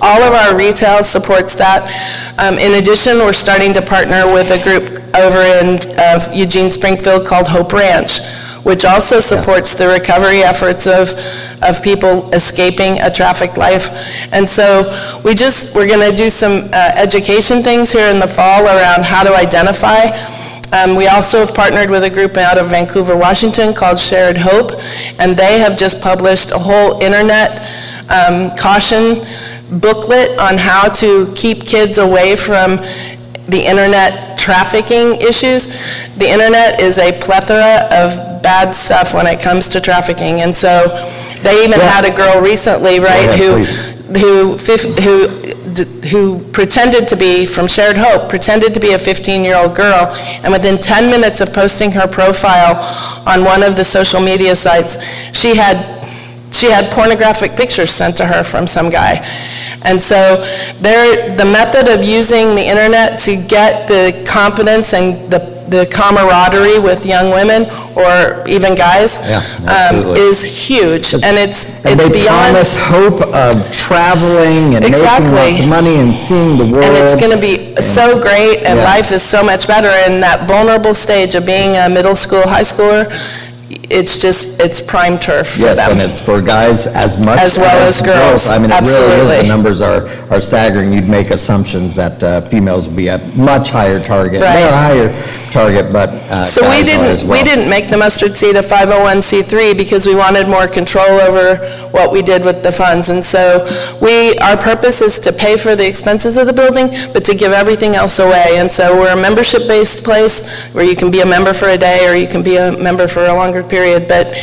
all 0.01 0.23
of 0.23 0.33
our 0.35 0.57
retail 0.57 1.05
supports 1.05 1.55
that. 1.57 1.87
Um, 2.39 2.59
in 2.59 2.83
addition, 2.83 3.19
we're 3.19 3.33
starting 3.33 3.73
to 3.75 3.83
partner 3.83 4.27
with 4.33 4.51
a 4.51 4.63
group 4.63 5.03
over 5.15 5.41
in 5.41 5.79
uh, 5.99 6.31
Eugene 6.35 6.71
Springfield 6.71 7.27
called 7.27 7.47
Hope 7.47 7.73
Ranch, 7.73 8.19
which 8.65 8.85
also 8.85 9.21
supports 9.21 9.75
the 9.75 9.87
recovery 9.87 10.43
efforts 10.43 10.87
of, 10.87 11.15
of 11.63 11.83
people 11.83 12.29
escaping 12.35 13.01
a 13.01 13.11
trafficked 13.11 13.57
life. 13.57 13.89
And 14.33 14.49
so 14.49 15.21
we 15.25 15.35
just, 15.35 15.75
we're 15.75 15.87
going 15.87 16.11
to 16.11 16.17
do 16.17 16.29
some 16.29 16.65
uh, 16.73 16.93
education 16.97 17.63
things 17.63 17.93
here 17.93 18.11
in 18.11 18.19
the 18.19 18.29
fall 18.29 18.65
around 18.65 19.05
how 19.05 19.23
to 19.23 19.35
identify 19.35 20.11
um, 20.73 20.97
we 20.97 21.07
also 21.07 21.41
have 21.45 21.55
partnered 21.55 21.91
with 21.91 22.05
a 22.05 22.11
group 22.11 22.37
out 22.37 22.59
of 22.59 22.71
Vancouver, 22.71 23.17
Washington 23.17 23.73
called 23.73 23.99
Shared 23.99 24.37
Hope, 24.37 24.73
and 25.19 25.37
they 25.37 25.59
have 25.59 25.77
just 25.77 26.01
published 26.01 26.51
a 26.51 26.59
whole 26.59 27.01
internet 27.03 27.61
um, 28.11 28.51
caution 28.57 29.25
booklet 29.81 30.39
on 30.39 30.59
how 30.59 30.89
to 30.89 31.33
keep 31.35 31.67
kids 31.67 31.99
away 31.99 32.37
from 32.37 32.77
the 33.49 33.65
internet 33.65 34.39
trafficking 34.39 35.21
issues. 35.21 35.67
The 36.17 36.29
internet 36.29 36.81
is 36.81 36.99
a 36.99 37.13
plethora 37.21 37.89
of 37.91 38.43
bad 38.43 38.73
stuff 38.75 39.15
when 39.15 39.27
it 39.27 39.41
comes 39.41 39.69
to 39.71 39.81
trafficking, 39.81 40.41
and 40.41 40.57
so 40.57 40.87
they 41.43 41.65
even 41.65 41.81
had 41.81 42.05
a 42.05 42.15
girl 42.15 42.41
recently, 42.41 42.99
right, 43.01 43.29
ahead, 43.29 43.39
who, 43.39 43.51
please. 43.65 43.96
Who, 44.14 44.57
who, 44.57 45.29
who 46.09 46.40
pretended 46.53 47.09
to 47.09 47.16
be, 47.16 47.45
from 47.47 47.66
Shared 47.66 47.97
Hope, 47.97 48.29
pretended 48.29 48.73
to 48.75 48.81
be 48.81 48.92
a 48.92 48.99
15-year-old 48.99 49.75
girl, 49.75 50.14
and 50.42 50.53
within 50.53 50.79
10 50.79 51.11
minutes 51.11 51.40
of 51.40 51.53
posting 51.53 51.90
her 51.92 52.07
profile 52.07 52.77
on 53.27 53.45
one 53.45 53.62
of 53.62 53.77
the 53.77 53.85
social 53.85 54.21
media 54.21 54.55
sites, 54.55 54.99
she 55.33 55.57
had 55.57 55.95
she 56.53 56.71
had 56.71 56.90
pornographic 56.92 57.55
pictures 57.57 57.90
sent 57.90 58.16
to 58.16 58.25
her 58.25 58.42
from 58.42 58.66
some 58.66 58.88
guy. 58.88 59.16
And 59.83 60.03
so 60.03 60.37
the 60.81 61.45
method 61.45 61.88
of 61.88 62.03
using 62.03 62.55
the 62.55 62.62
internet 62.62 63.19
to 63.21 63.37
get 63.37 63.88
the 63.88 64.25
confidence 64.27 64.95
and 64.95 65.31
the, 65.31 65.56
the 65.69 65.87
camaraderie 65.87 66.79
with 66.79 67.05
young 67.07 67.31
women 67.31 67.65
or 67.97 68.47
even 68.49 68.75
guys 68.75 69.19
Yeah, 69.19 69.43
um, 69.67 70.17
is 70.17 70.43
huge. 70.45 71.15
And 71.15 71.37
it's, 71.37 71.65
And 71.85 71.99
it's 72.01 72.05
they 72.09 72.23
beyond, 72.23 72.53
promise 72.55 72.77
hope 72.77 73.21
of 73.35 73.73
traveling 73.73 74.75
and 74.75 74.81
making 74.85 74.95
Exactly. 74.95 75.31
lots 75.33 75.61
of 75.61 75.69
money 75.69 75.97
and 75.97 76.15
seeing 76.15 76.57
the 76.59 76.65
world. 76.65 76.85
and 76.85 76.95
it's 76.97 77.15
going 77.21 77.33
to 77.33 77.41
be 77.41 77.75
so 77.81 78.21
great 78.21 78.59
and 78.65 78.79
Yeah. 78.79 78.85
life 78.85 79.11
is 79.13 79.23
so 79.23 79.43
much 79.43 79.67
better. 79.67 79.89
And 79.89 80.23
that 80.23 80.47
vulnerable 80.47 80.95
stage 80.95 81.35
of 81.35 81.45
being 81.47 81.77
a 81.77 81.89
middle 81.89 82.17
school, 82.17 82.43
high 82.43 82.63
schooler, 82.63 83.11
it's 83.69 84.21
just, 84.21 84.61
it's 84.61 84.81
prime 84.81 85.19
turf 85.19 85.49
for 85.55 85.63
Yes, 85.63 85.79
and 85.81 85.99
them. 85.99 86.11
it's 86.11 86.21
for 86.21 86.41
guys 86.41 86.87
as 86.87 87.19
much 87.19 87.41
As 87.41 87.59
well 87.59 87.89
as 87.89 88.01
girls, 88.01 88.47
I 88.49 88.59
mean, 88.59 88.71
it 88.71 88.81
really 88.81 88.85
is, 88.85 88.95
the 88.95 89.03
absolutely. 89.09 89.49
numbers 89.49 89.81
are, 89.81 90.07
are 90.33 90.41
staggering. 90.41 90.93
You'd 90.93 91.09
make 91.09 91.31
assumptions 91.31 91.97
that 91.97 92.23
uh, 92.23 92.43
females 92.43 92.87
would 92.89 92.97
be 92.97 93.09
a 93.09 93.19
much 93.35 93.71
higher 93.71 94.01
target. 94.01 94.43
Right. 94.43 94.61
Not 94.61 94.73
a 94.73 94.77
higher 94.77 95.51
target, 95.51 95.93
but 95.93 96.11
uh, 96.31 96.45
So 96.45 96.63
we 96.63 96.69
guys 96.69 96.99
are 96.99 97.03
as 97.03 97.19
didn't, 97.21 97.29
well. 97.29 97.39
we 97.39 97.45
didn't 97.45 97.69
make 97.69 97.91
the 97.91 97.97
mustard 97.97 98.37
seed 98.37 98.55
a 98.57 98.63
501c3 98.63 99.77
because 99.77 100.07
we 100.07 100.15
wanted 100.15 100.49
more 100.49 100.69
control 100.69 101.21
over 101.21 101.57
what 101.91 102.13
we 102.13 102.23
did 102.23 102.45
with 102.45 102.63
the 102.63 102.71
funds. 102.71 103.11
And 103.11 103.25
so 103.25 103.65
we, 104.01 104.39
our 104.39 104.57
purpose 104.57 105.01
is 105.03 105.19
to 105.21 105.33
pay 105.33 105.57
for 105.57 105.75
the 105.75 105.87
expenses 105.87 106.37
of 106.37 106.47
the 106.47 106.53
building, 106.53 106.89
but 107.13 107.25
to 107.25 107.35
give 107.35 107.53
everything 107.53 107.97
else 107.97 108.19
away. 108.21 108.59
And 108.59 108.71
so 108.71 108.97
we're 108.97 109.13
a 109.13 109.21
membership-based 109.21 110.05
place 110.05 110.67
where 110.73 110.85
you 110.85 110.95
can 110.95 111.11
be 111.11 111.21
a 111.21 111.27
member 111.27 111.53
for 111.53 111.69
a 111.69 111.79
day 111.79 112.09
or 112.09 112.15
you 112.15 112.29
can 112.29 112.43
be 112.45 112.57
a 112.59 112.77
member 112.77 113.09
for 113.09 113.27
a 113.27 113.35
longer 113.35 113.56
period. 113.62 114.09
But 114.09 114.35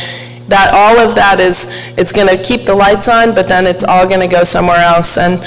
that, 0.48 0.74
all 0.74 0.98
of 0.98 1.14
that 1.14 1.40
is, 1.40 1.66
it's 1.96 2.12
going 2.12 2.28
to 2.28 2.42
keep 2.42 2.64
the 2.64 2.74
lights 2.74 3.08
on, 3.08 3.34
but 3.34 3.48
then 3.48 3.66
it's 3.66 3.82
all 3.82 4.06
going 4.06 4.20
to 4.20 4.28
go 4.28 4.44
somewhere 4.44 4.78
else. 4.78 5.16
And, 5.16 5.42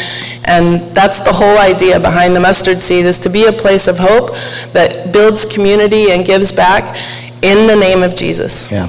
and 0.45 0.95
that's 0.95 1.19
the 1.19 1.31
whole 1.31 1.57
idea 1.59 1.99
behind 1.99 2.35
the 2.35 2.39
mustard 2.39 2.79
seed, 2.79 3.05
is 3.05 3.19
to 3.21 3.29
be 3.29 3.45
a 3.45 3.51
place 3.51 3.87
of 3.87 3.99
hope 3.99 4.31
that 4.73 5.11
builds 5.13 5.45
community 5.45 6.11
and 6.11 6.25
gives 6.25 6.51
back 6.51 6.97
in 7.43 7.67
the 7.67 7.75
name 7.75 8.01
of 8.01 8.15
Jesus. 8.15 8.71
Yeah. 8.71 8.87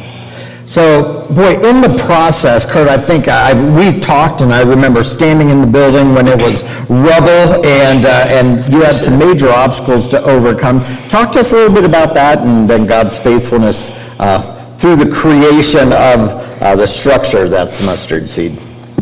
So, 0.64 1.26
boy, 1.28 1.54
in 1.66 1.80
the 1.80 1.96
process, 2.04 2.70
Kurt, 2.70 2.88
I 2.88 2.98
think 2.98 3.26
I, 3.26 3.54
we 3.74 3.98
talked, 4.00 4.42
and 4.42 4.52
I 4.52 4.62
remember 4.62 5.02
standing 5.02 5.48
in 5.48 5.62
the 5.62 5.66
building 5.66 6.14
when 6.14 6.28
it 6.28 6.36
was 6.36 6.62
rubble, 6.90 7.64
and, 7.64 8.04
uh, 8.04 8.26
and 8.28 8.70
you 8.70 8.82
had 8.82 8.94
some 8.94 9.18
major 9.18 9.48
obstacles 9.48 10.08
to 10.08 10.22
overcome. 10.22 10.80
Talk 11.08 11.32
to 11.32 11.40
us 11.40 11.52
a 11.52 11.56
little 11.56 11.74
bit 11.74 11.84
about 11.84 12.12
that, 12.14 12.40
and 12.40 12.68
then 12.68 12.86
God's 12.86 13.18
faithfulness 13.18 13.92
uh, 14.18 14.57
through 14.78 14.96
the 14.96 15.10
creation 15.10 15.92
of 15.92 16.30
uh, 16.62 16.76
the 16.76 16.86
structure 16.86 17.48
that's 17.48 17.84
mustard 17.84 18.30
seed. 18.30 18.56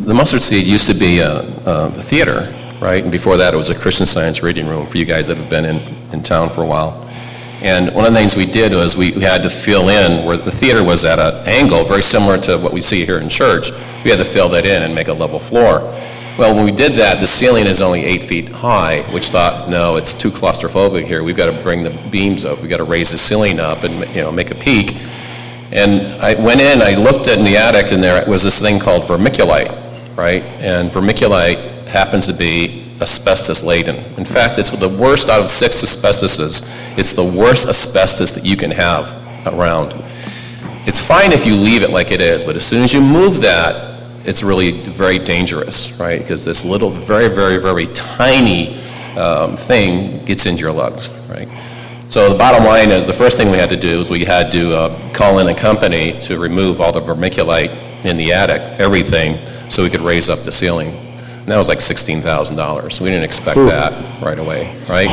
The 0.06 0.14
Mustard 0.14 0.42
Seed 0.42 0.66
used 0.66 0.86
to 0.86 0.94
be 0.94 1.18
a, 1.18 1.40
a 1.66 1.90
theater, 1.90 2.54
right? 2.80 3.02
And 3.02 3.10
before 3.10 3.36
that, 3.36 3.52
it 3.52 3.56
was 3.56 3.70
a 3.70 3.74
Christian 3.74 4.06
Science 4.06 4.42
reading 4.42 4.68
room 4.68 4.86
for 4.86 4.98
you 4.98 5.04
guys 5.04 5.26
that 5.26 5.36
have 5.36 5.50
been 5.50 5.64
in, 5.64 5.80
in 6.12 6.22
town 6.22 6.48
for 6.48 6.62
a 6.62 6.66
while. 6.66 7.02
And 7.60 7.92
one 7.94 8.06
of 8.06 8.12
the 8.12 8.18
things 8.18 8.36
we 8.36 8.46
did 8.46 8.72
was 8.72 8.96
we, 8.96 9.12
we 9.12 9.22
had 9.22 9.42
to 9.42 9.50
fill 9.50 9.88
in 9.88 10.24
where 10.24 10.36
the 10.36 10.50
theater 10.50 10.84
was 10.84 11.04
at 11.04 11.18
an 11.18 11.46
angle 11.48 11.84
very 11.84 12.02
similar 12.02 12.38
to 12.42 12.56
what 12.56 12.72
we 12.72 12.80
see 12.80 13.04
here 13.04 13.18
in 13.18 13.28
church. 13.28 13.70
We 14.04 14.10
had 14.10 14.18
to 14.18 14.24
fill 14.24 14.48
that 14.50 14.64
in 14.64 14.82
and 14.82 14.94
make 14.94 15.08
a 15.08 15.12
level 15.12 15.40
floor. 15.40 15.80
Well, 16.38 16.54
when 16.54 16.64
we 16.64 16.72
did 16.72 16.92
that, 16.92 17.18
the 17.18 17.26
ceiling 17.26 17.66
is 17.66 17.82
only 17.82 18.04
eight 18.04 18.22
feet 18.22 18.48
high, 18.48 19.02
which 19.12 19.30
thought, 19.30 19.68
no, 19.68 19.96
it's 19.96 20.14
too 20.14 20.30
claustrophobic 20.30 21.04
here. 21.06 21.24
We've 21.24 21.36
got 21.36 21.52
to 21.52 21.62
bring 21.62 21.82
the 21.82 21.90
beams 22.10 22.44
up. 22.44 22.60
We've 22.60 22.70
got 22.70 22.76
to 22.76 22.84
raise 22.84 23.10
the 23.10 23.18
ceiling 23.18 23.58
up 23.58 23.84
and, 23.84 24.08
you 24.14 24.20
know, 24.20 24.30
make 24.30 24.50
a 24.50 24.54
peak. 24.54 24.94
And 25.72 26.02
I 26.22 26.35
went 26.40 26.61
in, 26.61 26.81
I 26.81 26.94
looked 26.94 27.26
in 27.29 27.44
the 27.44 27.57
attic, 27.57 27.92
and 27.92 28.02
there 28.02 28.29
was 28.29 28.42
this 28.42 28.61
thing 28.61 28.79
called 28.79 29.02
vermiculite, 29.02 30.16
right? 30.16 30.42
And 30.61 30.90
vermiculite 30.90 31.87
happens 31.87 32.26
to 32.26 32.33
be 32.33 32.87
asbestos 33.00 33.62
laden. 33.62 33.96
In 34.16 34.24
fact, 34.24 34.59
it's 34.59 34.70
the 34.70 34.88
worst 34.88 35.29
out 35.29 35.40
of 35.40 35.48
six 35.48 35.83
asbestoses. 35.83 36.62
It's 36.98 37.12
the 37.12 37.24
worst 37.24 37.68
asbestos 37.68 38.33
that 38.33 38.44
you 38.44 38.57
can 38.57 38.70
have 38.70 39.12
around. 39.46 39.94
It's 40.87 41.00
fine 41.00 41.33
if 41.33 41.44
you 41.44 41.57
leave 41.57 41.83
it 41.83 41.90
like 41.90 42.12
it 42.12 42.20
is, 42.20 42.44
but 42.44 42.57
as 42.57 42.64
soon 42.64 42.85
as 42.85 42.94
you 42.94 43.00
move 43.00 43.40
that, 43.40 44.00
it's 44.24 44.42
really 44.42 44.72
very 44.72 45.18
dangerous, 45.18 45.98
right? 45.98 46.20
Because 46.20 46.44
this 46.44 46.64
little, 46.64 46.90
very, 46.90 47.29
very, 47.29 47.59
very 47.59 47.87
tiny 47.88 48.76
um, 49.16 49.57
thing 49.57 50.24
gets 50.24 50.46
into 50.46 50.61
your 50.61 50.72
lungs, 50.72 51.09
right? 51.29 51.48
So 52.08 52.30
the 52.30 52.38
bottom 52.38 52.64
line 52.64 52.90
is, 52.90 53.06
the 53.06 53.12
first 53.12 53.36
thing 53.36 53.50
we 53.50 53.58
had 53.58 53.68
to 53.70 53.76
do 53.76 54.00
is 54.00 54.10
we 54.10 54.24
had 54.24 54.52
to 54.52 54.76
uh, 54.76 55.12
call 55.12 55.40
in 55.40 55.48
a 55.48 55.54
company 55.54 56.18
to 56.22 56.38
remove 56.38 56.80
all 56.80 56.92
the 56.92 57.00
vermiculite 57.00 57.70
in 58.04 58.16
the 58.16 58.32
attic, 58.32 58.60
everything, 58.78 59.38
so 59.68 59.82
we 59.82 59.90
could 59.90 60.00
raise 60.00 60.28
up 60.28 60.38
the 60.40 60.52
ceiling. 60.52 60.88
And 60.88 61.46
that 61.46 61.56
was 61.56 61.68
like 61.68 61.78
$16,000. 61.78 63.00
We 63.00 63.08
didn't 63.08 63.24
expect 63.24 63.56
that 63.56 64.22
right 64.22 64.38
away, 64.38 64.72
right? 64.88 65.10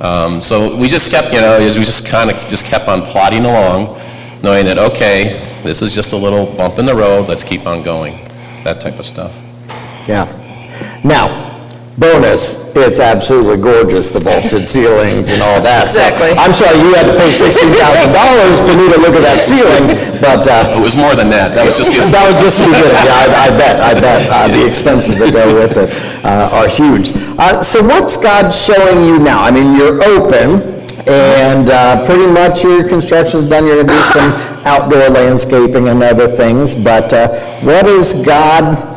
Um, 0.00 0.42
So 0.42 0.76
we 0.76 0.86
just 0.86 1.10
kept, 1.10 1.32
you 1.32 1.40
know, 1.40 1.58
we 1.58 1.64
just 1.64 2.06
kind 2.06 2.30
of, 2.30 2.36
just 2.46 2.66
kept 2.66 2.88
on 2.88 3.02
plodding 3.02 3.46
along, 3.46 3.98
knowing 4.42 4.66
that, 4.66 4.78
okay, 4.78 5.40
this 5.62 5.80
is 5.80 5.94
just 5.94 6.12
a 6.12 6.16
little 6.16 6.44
bump 6.56 6.78
in 6.78 6.84
the 6.84 6.94
road, 6.94 7.26
let's 7.26 7.42
keep 7.42 7.66
on 7.66 7.82
going, 7.82 8.14
that 8.64 8.82
type 8.82 8.98
of 8.98 9.06
stuff. 9.06 9.34
Yeah. 10.06 10.26
Now, 11.04 11.47
bonus, 11.98 12.54
it's 12.78 13.00
absolutely 13.00 13.58
gorgeous, 13.58 14.12
the 14.12 14.20
vaulted 14.20 14.68
ceilings 14.74 15.30
and 15.30 15.42
all 15.42 15.60
that. 15.60 15.90
So 15.90 15.98
Exactly. 15.98 16.30
I'm 16.38 16.54
sorry 16.54 16.78
you 16.78 16.94
had 16.94 17.10
to 17.10 17.16
pay 17.18 17.26
$16,000 17.26 18.62
for 18.62 18.74
me 18.78 18.86
to 18.94 18.98
look 19.02 19.14
at 19.18 19.24
that 19.26 19.42
ceiling, 19.42 19.98
but 20.22 20.46
uh, 20.46 20.78
It 20.78 20.80
was 20.80 20.94
more 20.94 21.14
than 21.14 21.28
that, 21.30 21.54
that 21.58 21.66
was 21.66 21.76
just 21.76 21.90
the 21.90 21.98
that 22.14 22.22
was 22.26 22.38
just 22.38 22.58
the 22.62 22.70
beginning. 22.70 23.02
Yeah, 23.02 23.18
I 23.18 23.26
I 23.46 23.50
bet, 23.58 23.76
I 23.82 23.92
bet. 23.98 24.20
uh, 24.30 24.46
The 24.48 24.62
expenses 24.66 25.18
that 25.18 25.32
go 25.32 25.42
with 25.58 25.76
it 25.76 25.90
uh, 26.24 26.54
are 26.54 26.68
huge. 26.68 27.10
Uh, 27.38 27.62
So 27.62 27.82
what's 27.82 28.16
God 28.16 28.50
showing 28.54 29.04
you 29.04 29.18
now? 29.18 29.42
I 29.42 29.50
mean, 29.50 29.74
you're 29.76 29.98
open, 30.14 30.62
and 31.10 31.68
uh, 31.70 32.06
pretty 32.06 32.26
much 32.30 32.62
your 32.62 32.86
construction's 32.88 33.48
done, 33.50 33.66
you're 33.66 33.82
going 33.82 33.88
to 33.88 33.92
do 33.94 34.02
some 34.14 34.30
outdoor 34.70 35.08
landscaping 35.10 35.88
and 35.88 36.02
other 36.02 36.28
things, 36.28 36.74
but 36.74 37.12
uh, 37.12 37.28
what 37.66 37.86
is 37.86 38.12
God 38.22 38.87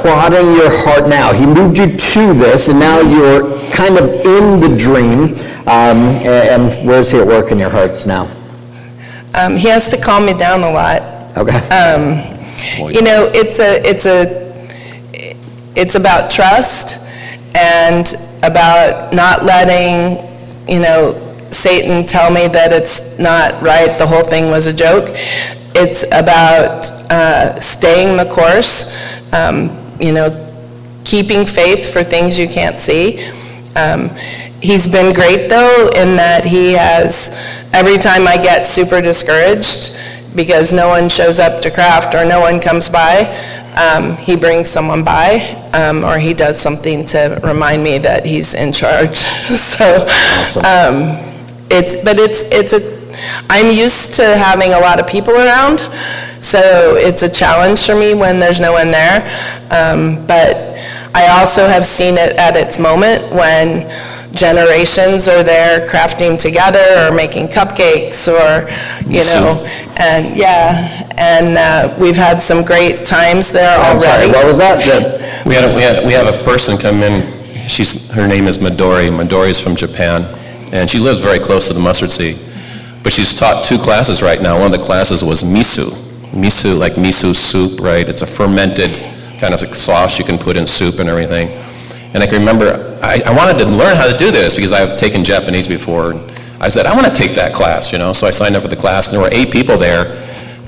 prodding 0.00 0.54
your 0.56 0.70
heart 0.84 1.08
now? 1.08 1.32
He 1.32 1.46
moved 1.46 1.78
you 1.78 1.86
to 1.96 2.34
this, 2.34 2.68
and 2.68 2.78
now 2.78 3.00
you're 3.00 3.58
kind 3.70 3.98
of 3.98 4.08
in 4.24 4.60
the 4.60 4.76
dream, 4.76 5.34
um, 5.66 5.98
and 6.24 6.62
and 6.62 6.88
where's 6.88 7.10
He 7.10 7.18
at 7.18 7.26
work 7.26 7.50
in 7.52 7.58
your 7.58 7.70
hearts 7.70 8.06
now? 8.06 8.28
Um, 9.34 9.56
He 9.56 9.68
has 9.68 9.88
to 9.90 9.96
calm 10.00 10.26
me 10.26 10.34
down 10.34 10.62
a 10.62 10.70
lot. 10.70 11.02
Okay? 11.36 11.60
You 12.92 13.02
know, 13.02 13.30
it's 13.32 13.58
a, 13.60 13.80
it's 13.88 14.06
a, 14.06 14.50
it's 15.74 15.94
about 15.94 16.30
trust 16.30 17.06
and 17.54 18.12
about 18.42 19.12
not 19.14 19.44
letting, 19.44 20.18
you 20.68 20.80
know, 20.80 21.14
Satan 21.50 22.06
tell 22.06 22.30
me 22.30 22.48
that 22.48 22.72
it's 22.72 23.18
not 23.18 23.60
right, 23.62 23.98
the 23.98 24.06
whole 24.06 24.22
thing 24.22 24.50
was 24.50 24.66
a 24.66 24.72
joke. 24.72 25.08
It's 25.74 26.02
about 26.04 26.90
uh, 27.10 27.58
staying 27.60 28.16
the 28.16 28.26
course, 28.26 28.94
um, 29.32 29.68
you 30.00 30.12
know, 30.12 30.46
keeping 31.04 31.46
faith 31.46 31.92
for 31.92 32.02
things 32.02 32.38
you 32.38 32.48
can't 32.48 32.80
see. 32.80 33.28
Um, 33.76 34.10
he's 34.60 34.86
been 34.86 35.14
great 35.14 35.48
though 35.48 35.90
in 35.94 36.16
that 36.16 36.44
he 36.44 36.72
has, 36.72 37.30
every 37.72 37.98
time 37.98 38.26
I 38.26 38.36
get 38.36 38.66
super 38.66 39.00
discouraged 39.00 39.96
because 40.34 40.72
no 40.72 40.88
one 40.88 41.08
shows 41.08 41.40
up 41.40 41.60
to 41.62 41.70
craft 41.70 42.14
or 42.14 42.24
no 42.24 42.40
one 42.40 42.60
comes 42.60 42.88
by, 42.88 43.24
um, 43.76 44.16
he 44.16 44.36
brings 44.36 44.68
someone 44.68 45.04
by 45.04 45.38
um, 45.72 46.04
or 46.04 46.18
he 46.18 46.34
does 46.34 46.60
something 46.60 47.04
to 47.06 47.40
remind 47.44 47.82
me 47.82 47.98
that 47.98 48.24
he's 48.26 48.54
in 48.54 48.72
charge. 48.72 49.16
so, 49.16 50.02
um, 50.58 51.16
it's, 51.70 51.96
but 52.04 52.18
it's, 52.18 52.44
it's 52.50 52.72
a, 52.72 53.00
I'm 53.48 53.70
used 53.74 54.14
to 54.16 54.36
having 54.36 54.72
a 54.72 54.78
lot 54.78 54.98
of 55.00 55.06
people 55.06 55.34
around, 55.34 55.80
so 56.40 56.96
it's 56.96 57.22
a 57.22 57.28
challenge 57.28 57.84
for 57.86 57.94
me 57.94 58.14
when 58.14 58.40
there's 58.40 58.60
no 58.60 58.72
one 58.72 58.90
there. 58.90 59.20
Um, 59.70 60.26
but 60.26 60.56
I 61.14 61.28
also 61.40 61.66
have 61.66 61.84
seen 61.86 62.14
it 62.14 62.32
at 62.36 62.56
its 62.56 62.78
moment 62.78 63.32
when 63.32 63.88
generations 64.34 65.26
are 65.28 65.42
there 65.42 65.88
crafting 65.88 66.38
together 66.38 66.84
or 67.08 67.14
making 67.14 67.48
cupcakes 67.48 68.28
or, 68.28 68.68
you 69.10 69.24
know, 69.24 69.64
and 69.96 70.36
yeah, 70.36 71.12
and 71.18 71.58
uh, 71.58 71.94
we've 72.00 72.16
had 72.16 72.40
some 72.40 72.64
great 72.64 73.04
times 73.04 73.50
there 73.50 73.76
I'm 73.78 74.00
sorry, 74.00 74.12
already. 74.24 74.32
what 74.32 74.46
was 74.46 74.58
that? 74.58 74.78
The- 74.84 75.48
We 75.48 75.54
had, 75.54 75.64
a- 75.70 75.74
we 75.74 75.82
had, 75.82 76.06
we 76.06 76.12
have 76.12 76.32
a 76.32 76.44
person 76.44 76.78
come 76.78 77.02
in, 77.02 77.68
she's, 77.68 78.08
her 78.10 78.26
name 78.28 78.46
is 78.46 78.58
Midori. 78.58 79.10
Midori 79.10 79.48
is 79.50 79.58
from 79.60 79.74
Japan, 79.74 80.22
and 80.72 80.88
she 80.88 80.98
lives 80.98 81.20
very 81.20 81.38
close 81.40 81.66
to 81.68 81.74
the 81.74 81.80
mustard 81.80 82.10
seed. 82.12 82.38
But 83.02 83.12
she's 83.12 83.34
taught 83.34 83.64
two 83.64 83.78
classes 83.78 84.22
right 84.22 84.40
now. 84.40 84.58
One 84.58 84.72
of 84.72 84.78
the 84.78 84.84
classes 84.84 85.24
was 85.24 85.42
miso. 85.42 85.88
Miso, 86.32 86.78
like 86.78 86.92
miso 86.94 87.34
soup, 87.34 87.80
right? 87.80 88.08
It's 88.08 88.22
a 88.22 88.26
fermented 88.26 88.90
kind 89.38 89.54
of 89.54 89.62
like 89.62 89.74
sauce 89.74 90.18
you 90.18 90.24
can 90.24 90.38
put 90.38 90.56
in 90.56 90.66
soup 90.66 90.98
and 90.98 91.08
everything. 91.08 91.48
And 92.14 92.22
I 92.22 92.26
can 92.26 92.38
remember, 92.38 92.98
I, 93.02 93.22
I 93.24 93.34
wanted 93.34 93.58
to 93.64 93.66
learn 93.70 93.96
how 93.96 94.10
to 94.10 94.16
do 94.16 94.30
this 94.30 94.54
because 94.54 94.72
I've 94.72 94.96
taken 94.96 95.24
Japanese 95.24 95.66
before. 95.68 96.12
and 96.12 96.20
I 96.60 96.68
said, 96.68 96.86
I 96.86 96.94
want 96.94 97.06
to 97.06 97.12
take 97.12 97.34
that 97.36 97.54
class, 97.54 97.92
you 97.92 97.98
know? 97.98 98.12
So 98.12 98.26
I 98.26 98.30
signed 98.32 98.54
up 98.56 98.62
for 98.62 98.68
the 98.68 98.76
class, 98.76 99.08
and 99.08 99.14
there 99.16 99.22
were 99.22 99.32
eight 99.34 99.50
people 99.52 99.78
there, 99.78 100.16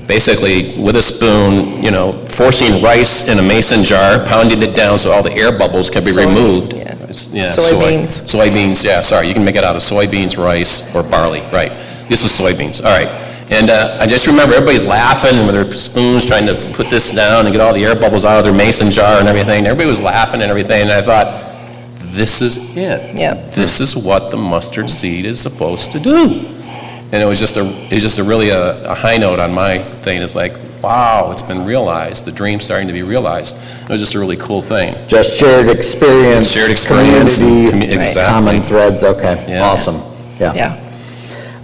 basically 0.07 0.77
with 0.81 0.95
a 0.95 1.01
spoon, 1.01 1.83
you 1.83 1.91
know, 1.91 2.13
forcing 2.29 2.81
rice 2.81 3.27
in 3.27 3.39
a 3.39 3.41
mason 3.43 3.83
jar, 3.83 4.23
pounding 4.25 4.63
it 4.63 4.75
down 4.75 4.99
so 4.99 5.11
all 5.11 5.21
the 5.23 5.33
air 5.33 5.57
bubbles 5.57 5.89
can 5.89 6.03
be 6.03 6.11
Soy, 6.11 6.25
removed. 6.27 6.73
yeah. 6.73 6.89
Yeah, 7.31 7.45
soy. 7.45 7.61
Soybeans. 7.73 8.21
Soybeans, 8.33 8.83
yeah, 8.83 9.01
sorry, 9.01 9.27
you 9.27 9.35
can 9.35 9.45
make 9.45 9.55
it 9.55 9.63
out 9.63 9.75
of 9.75 9.83
soybeans, 9.83 10.35
rice, 10.35 10.95
or 10.95 11.03
barley, 11.03 11.41
right. 11.53 11.71
This 12.09 12.23
was 12.23 12.31
soybeans, 12.31 12.83
all 12.83 12.89
right. 12.89 13.07
And 13.53 13.69
uh, 13.69 13.97
I 14.01 14.07
just 14.07 14.25
remember 14.25 14.55
everybody's 14.55 14.81
laughing 14.81 15.45
with 15.45 15.53
their 15.53 15.71
spoons, 15.71 16.25
trying 16.25 16.47
to 16.47 16.55
put 16.73 16.87
this 16.89 17.11
down 17.11 17.45
and 17.45 17.53
get 17.53 17.61
all 17.61 17.73
the 17.73 17.85
air 17.85 17.95
bubbles 17.95 18.25
out 18.25 18.39
of 18.39 18.43
their 18.45 18.53
mason 18.53 18.89
jar 18.89 19.19
and 19.19 19.27
everything. 19.27 19.65
Everybody 19.67 19.87
was 19.89 19.99
laughing 20.01 20.41
and 20.41 20.49
everything, 20.49 20.81
and 20.81 20.91
I 20.91 21.01
thought, 21.03 21.51
this 22.13 22.41
is 22.41 22.57
it. 22.75 23.17
Yep. 23.17 23.51
This 23.53 23.79
is 23.79 23.95
what 23.95 24.31
the 24.31 24.37
mustard 24.37 24.89
seed 24.89 25.25
is 25.25 25.39
supposed 25.39 25.91
to 25.91 25.99
do. 25.99 26.47
And 27.11 27.21
it 27.21 27.25
was 27.27 27.37
just 27.39 27.57
a, 27.57 27.61
it 27.63 27.93
was 27.93 28.01
just 28.01 28.17
a 28.17 28.23
really 28.23 28.49
a, 28.49 28.89
a 28.89 28.95
high 28.95 29.17
note 29.17 29.39
on 29.39 29.53
my 29.53 29.79
thing. 30.01 30.21
It's 30.23 30.33
like, 30.35 30.53
wow, 30.81 31.29
it's 31.31 31.43
been 31.43 31.63
realized. 31.63 32.25
The 32.25 32.31
dream's 32.31 32.63
starting 32.65 32.87
to 32.87 32.93
be 32.93 33.03
realized. 33.03 33.55
It 33.83 33.89
was 33.89 34.01
just 34.01 34.15
a 34.15 34.19
really 34.19 34.37
cool 34.37 34.61
thing. 34.61 34.95
Just 35.07 35.37
shared 35.37 35.69
experience. 35.69 36.51
Shared 36.51 36.71
experience 36.71 37.37
Community, 37.37 37.85
commu- 37.87 37.93
exactly. 37.95 38.23
common 38.23 38.61
threads, 38.63 39.03
okay, 39.03 39.45
Yeah. 39.47 39.61
awesome, 39.63 40.01
yeah. 40.39 40.53
Yeah. 40.55 40.79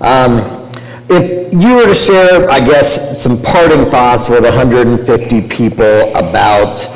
Um, 0.01 0.58
If 1.11 1.53
you 1.53 1.75
were 1.75 1.85
to 1.85 1.95
share, 1.95 2.49
I 2.49 2.59
guess, 2.59 3.21
some 3.21 3.41
parting 3.41 3.89
thoughts 3.89 4.29
with 4.29 4.43
150 4.43 5.41
people 5.47 6.15
about, 6.15 6.87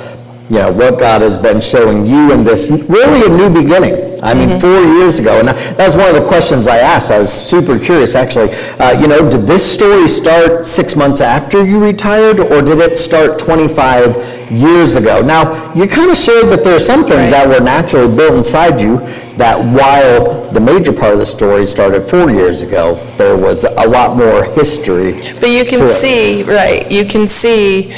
you 0.50 0.58
know, 0.60 0.72
what 0.72 1.00
God 1.00 1.22
has 1.22 1.38
been 1.38 1.60
showing 1.60 2.06
you 2.06 2.32
in 2.32 2.44
this, 2.44 2.70
really 2.70 3.26
a 3.26 3.30
new 3.30 3.50
beginning. 3.50 4.14
I 4.24 4.34
mean, 4.34 4.58
four 4.60 4.70
years 4.80 5.20
ago, 5.20 5.40
and 5.40 5.48
that 5.50 5.78
was 5.86 5.98
one 5.98 6.08
of 6.08 6.22
the 6.22 6.26
questions 6.28 6.66
I 6.68 6.78
asked. 6.78 7.12
I 7.12 7.20
was 7.20 7.34
super 7.34 7.78
curious, 7.78 8.16
actually. 8.16 8.54
Uh, 8.80 8.92
You 9.02 9.08
know, 9.08 9.30
did 9.30 9.46
this 9.48 9.66
story 9.70 10.08
start 10.08 10.66
six 10.66 10.96
months 10.96 11.20
after 11.20 11.66
you 11.66 11.84
retired, 11.84 12.40
or 12.40 12.62
did 12.62 12.80
it 12.80 12.98
start 12.98 13.38
25 13.40 14.52
years 14.52 14.96
ago? 14.96 15.22
Now, 15.22 15.74
you 15.74 15.88
kind 15.88 16.10
of 16.12 16.18
shared 16.18 16.46
that 16.52 16.64
there 16.64 16.76
are 16.76 16.80
some 16.80 17.04
things 17.04 17.32
that 17.32 17.48
were 17.50 17.60
naturally 17.60 18.16
built 18.16 18.36
inside 18.36 18.80
you, 18.80 19.02
that 19.38 19.58
while 19.58 20.50
the 20.52 20.60
major 20.60 20.94
part 20.94 21.14
of 21.14 21.20
the 21.20 21.26
story 21.26 21.66
started 21.66 22.08
four 22.10 22.30
years 22.30 22.64
ago, 22.64 22.96
there 23.18 23.36
was 23.36 23.64
a 23.64 23.88
lot 23.88 24.16
more 24.16 24.44
history. 24.54 25.14
But 25.40 25.50
you 25.50 25.66
can 25.66 25.80
to 25.80 25.86
it. 25.86 25.94
see, 25.94 26.44
right, 26.44 26.90
you 26.92 27.06
can 27.06 27.28
see 27.28 27.94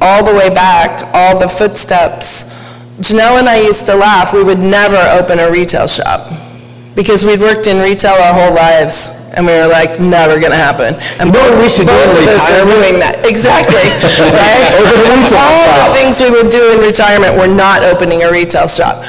all 0.00 0.24
the 0.24 0.34
way 0.34 0.48
back, 0.50 1.08
all 1.14 1.38
the 1.38 1.48
footsteps. 1.48 2.44
Janelle 2.98 3.38
and 3.38 3.48
I 3.48 3.60
used 3.60 3.86
to 3.86 3.94
laugh, 3.94 4.32
we 4.32 4.42
would 4.42 4.58
never 4.58 4.96
open 5.18 5.38
a 5.38 5.50
retail 5.50 5.86
shop 5.86 6.30
because 6.94 7.24
we'd 7.24 7.40
worked 7.40 7.66
in 7.66 7.80
retail 7.82 8.12
our 8.14 8.34
whole 8.34 8.54
lives. 8.54 9.18
And 9.34 9.46
we 9.46 9.52
were 9.52 9.66
like, 9.66 9.98
never 9.98 10.38
gonna 10.38 10.56
happen. 10.60 10.92
And 11.16 11.28
You 11.28 11.32
know 11.32 11.40
what 11.40 11.50
both 11.56 11.62
we 11.62 11.68
should 11.70 11.86
do 11.88 11.96
both 11.96 12.20
in 12.20 12.28
us 12.28 12.36
are 12.52 12.68
retirement? 12.68 12.76
doing 12.84 12.98
that. 13.00 13.24
Exactly, 13.24 13.80
right? 14.36 14.76
Open 14.76 15.00
a 15.00 15.08
retail 15.08 15.40
All 15.40 15.88
the 15.88 15.94
things 15.96 16.20
we 16.20 16.28
would 16.28 16.50
do 16.52 16.60
in 16.76 16.84
retirement, 16.84 17.38
we're 17.40 17.48
not 17.48 17.80
opening 17.82 18.24
a 18.24 18.30
retail 18.30 18.68
shop. 18.68 19.00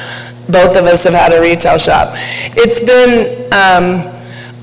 Both 0.49 0.75
of 0.75 0.85
us 0.85 1.03
have 1.05 1.13
had 1.13 1.33
a 1.33 1.41
retail 1.41 1.77
shop. 1.77 2.13
It's 2.55 2.79
been, 2.79 3.51
um, 3.53 4.09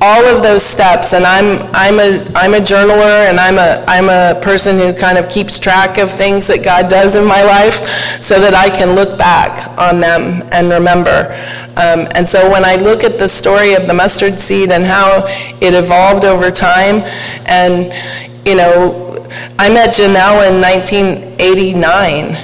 all 0.02 0.24
of 0.24 0.42
those 0.42 0.62
steps, 0.62 1.12
and 1.12 1.26
I'm, 1.26 1.60
I'm 1.74 2.00
a, 2.00 2.24
I'm 2.34 2.54
a 2.54 2.58
journaler, 2.58 3.28
and 3.28 3.38
I'm 3.38 3.58
a, 3.58 3.84
I'm 3.86 4.08
a 4.08 4.40
person 4.40 4.78
who 4.78 4.94
kind 4.94 5.18
of 5.18 5.28
keeps 5.28 5.58
track 5.58 5.98
of 5.98 6.10
things 6.10 6.46
that 6.46 6.64
God 6.64 6.88
does 6.88 7.16
in 7.16 7.24
my 7.24 7.42
life, 7.42 7.86
so 8.22 8.40
that 8.40 8.54
I 8.54 8.70
can 8.70 8.94
look 8.94 9.18
back 9.18 9.68
on 9.78 10.00
them 10.00 10.42
and 10.52 10.70
remember. 10.70 11.36
Um, 11.76 12.08
and 12.14 12.26
so 12.26 12.50
when 12.50 12.64
I 12.64 12.76
look 12.76 13.04
at 13.04 13.18
the 13.18 13.28
story 13.28 13.74
of 13.74 13.86
the 13.86 13.94
mustard 13.94 14.40
seed 14.40 14.72
and 14.72 14.84
how 14.84 15.26
it 15.60 15.74
evolved 15.74 16.24
over 16.24 16.50
time, 16.50 17.02
and, 17.44 17.92
you 18.46 18.54
know, 18.56 19.06
I 19.58 19.68
met 19.68 19.94
Janelle 19.94 20.48
in 20.48 20.60
1989. 20.62 22.36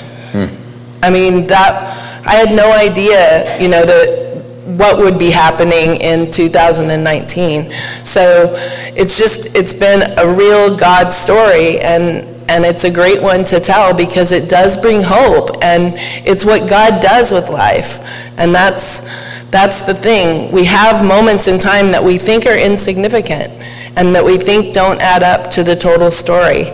I 1.03 1.11
mean, 1.11 1.47
that, 1.47 2.06
I 2.27 2.35
had 2.35 2.55
no 2.55 2.73
idea, 2.73 3.61
you 3.61 3.69
know, 3.69 3.85
that, 3.87 4.27
what 4.67 4.99
would 4.99 5.19
be 5.19 5.31
happening 5.31 5.97
in 6.01 6.31
2019. 6.31 7.73
So 8.05 8.55
it's 8.97 9.17
just, 9.17 9.55
it's 9.55 9.73
been 9.73 10.19
a 10.19 10.27
real 10.31 10.77
God 10.77 11.11
story, 11.11 11.79
and, 11.79 12.27
and 12.51 12.65
it's 12.65 12.85
a 12.85 12.91
great 12.91 13.23
one 13.23 13.45
to 13.47 13.61
tell 13.61 13.95
because 13.95 14.33
it 14.33 14.49
does 14.49 14.77
bring 14.77 15.03
hope, 15.03 15.63
and 15.63 15.95
it's 16.27 16.45
what 16.45 16.69
God 16.69 17.01
does 17.01 17.33
with 17.33 17.49
life. 17.49 18.01
And 18.37 18.55
that's, 18.55 19.03
that's 19.51 19.83
the 19.83 19.95
thing. 19.95 20.51
We 20.53 20.65
have 20.65 21.05
moments 21.05 21.47
in 21.47 21.61
time 21.61 21.93
that 21.93 22.03
we 22.03 22.19
think 22.19 22.45
are 22.45 22.59
insignificant 22.59 23.53
and 23.97 24.15
that 24.15 24.25
we 24.25 24.37
think 24.37 24.75
don't 24.75 25.01
add 25.01 25.23
up 25.23 25.51
to 25.53 25.65
the 25.65 25.77
total 25.77 26.11
story, 26.11 26.65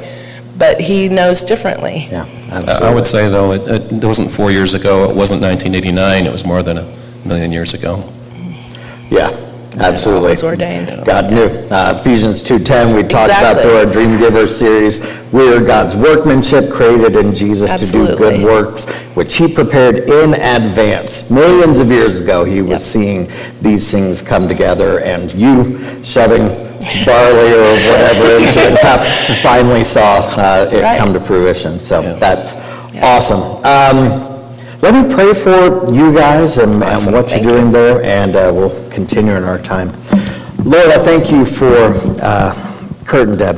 but 0.62 0.80
He 0.80 1.08
knows 1.08 1.42
differently. 1.42 1.96
Yeah, 2.10 2.24
I 2.52 2.88
I 2.88 2.94
would 2.94 3.06
say, 3.14 3.28
though, 3.28 3.50
it- 3.56 3.66
it 3.76 3.82
it 3.92 4.04
wasn't 4.12 4.30
four 4.30 4.50
years 4.58 4.72
ago, 4.74 4.92
it 5.10 5.14
wasn't 5.22 5.40
1989, 5.42 6.24
it 6.30 6.32
was 6.38 6.44
more 6.52 6.62
than 6.62 6.76
a 6.78 6.86
million 7.24 7.50
years 7.58 7.74
ago. 7.74 7.92
Yeah, 9.10 9.30
absolutely. 9.90 10.30
was 10.30 10.44
ordained. 10.44 10.88
God 11.04 11.24
knew. 11.32 11.48
Uh, 11.70 11.98
Ephesians 12.00 12.42
2:10, 12.42 12.94
we 12.96 13.02
talked 13.02 13.32
about 13.42 13.56
through 13.62 13.76
our 13.80 13.86
Dream 13.96 14.18
Giver 14.18 14.46
series, 14.46 15.00
we 15.32 15.44
are 15.52 15.60
God's 15.74 15.94
workmanship 15.96 16.70
created 16.70 17.16
in 17.16 17.34
Jesus 17.34 17.68
to 17.80 17.86
do 17.86 18.02
good 18.16 18.42
works, 18.42 18.84
which 19.18 19.32
he 19.40 19.46
prepared 19.48 19.96
in 20.20 20.34
advance. 20.34 21.28
Millions 21.30 21.78
of 21.80 21.90
years 21.90 22.20
ago, 22.20 22.44
he 22.44 22.62
was 22.62 22.82
seeing 22.84 23.20
these 23.60 23.90
things 23.90 24.22
come 24.22 24.46
together, 24.54 25.00
and 25.00 25.34
you 25.34 25.54
shoving 26.04 26.44
barley 27.06 27.52
or 27.52 27.72
whatever 27.88 28.36
into 28.38 28.70
the 28.72 28.78
cup 28.82 29.00
finally 29.42 29.84
saw 29.84 30.18
uh, 30.36 30.68
it 30.72 30.82
Right. 30.82 30.98
come 30.98 31.12
to 31.14 31.20
fruition. 31.20 31.78
So 31.80 32.00
Yeah. 32.00 32.12
that's 32.14 32.54
awesome. 33.02 33.42
Um, 33.64 34.28
Let 34.82 34.94
me 34.94 35.14
pray 35.14 35.32
for 35.32 35.92
you 35.92 36.12
guys 36.12 36.58
and 36.58 36.72
and 36.74 36.82
Awesome. 36.82 37.14
what 37.14 37.30
you're 37.30 37.38
Thank 37.38 37.44
you. 37.44 37.50
doing 37.50 37.70
there, 37.72 38.02
and 38.02 38.34
uh, 38.34 38.50
we'll 38.52 38.74
continue 38.90 39.32
in 39.36 39.44
our 39.44 39.58
time. 39.58 39.92
Lord, 40.64 40.90
I 40.90 40.98
thank 40.98 41.30
you 41.30 41.44
for 41.44 41.72
uh, 42.20 42.52
Kurt 43.04 43.28
and 43.28 43.38
Deb. 43.38 43.56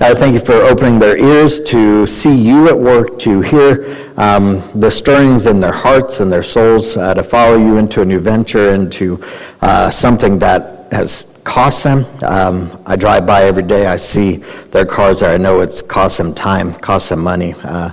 I 0.00 0.14
thank 0.14 0.34
you 0.34 0.40
for 0.40 0.54
opening 0.54 1.00
their 1.00 1.16
ears 1.16 1.58
to 1.74 2.06
see 2.06 2.34
you 2.34 2.68
at 2.68 2.78
work, 2.78 3.18
to 3.20 3.40
hear 3.40 3.96
um, 4.16 4.62
the 4.76 4.90
stirrings 4.90 5.46
in 5.46 5.58
their 5.60 5.72
hearts 5.72 6.20
and 6.20 6.30
their 6.30 6.42
souls, 6.44 6.96
uh, 6.96 7.14
to 7.14 7.22
follow 7.24 7.56
you 7.58 7.76
into 7.78 8.00
a 8.02 8.04
new 8.04 8.20
venture, 8.20 8.70
into 8.74 9.20
uh, 9.60 9.90
something 9.90 10.38
that 10.38 10.86
has 10.92 11.24
cost 11.44 11.84
them. 11.84 12.06
Um, 12.22 12.82
I 12.86 12.96
drive 12.96 13.26
by 13.26 13.44
every 13.44 13.62
day, 13.62 13.86
I 13.86 13.96
see 13.96 14.36
their 14.70 14.86
cars 14.86 15.20
there, 15.20 15.34
I 15.34 15.38
know 15.38 15.60
it's 15.60 15.82
cost 15.82 16.18
them 16.18 16.34
time, 16.34 16.74
cost 16.74 17.08
them 17.10 17.20
money. 17.20 17.54
Uh, 17.62 17.90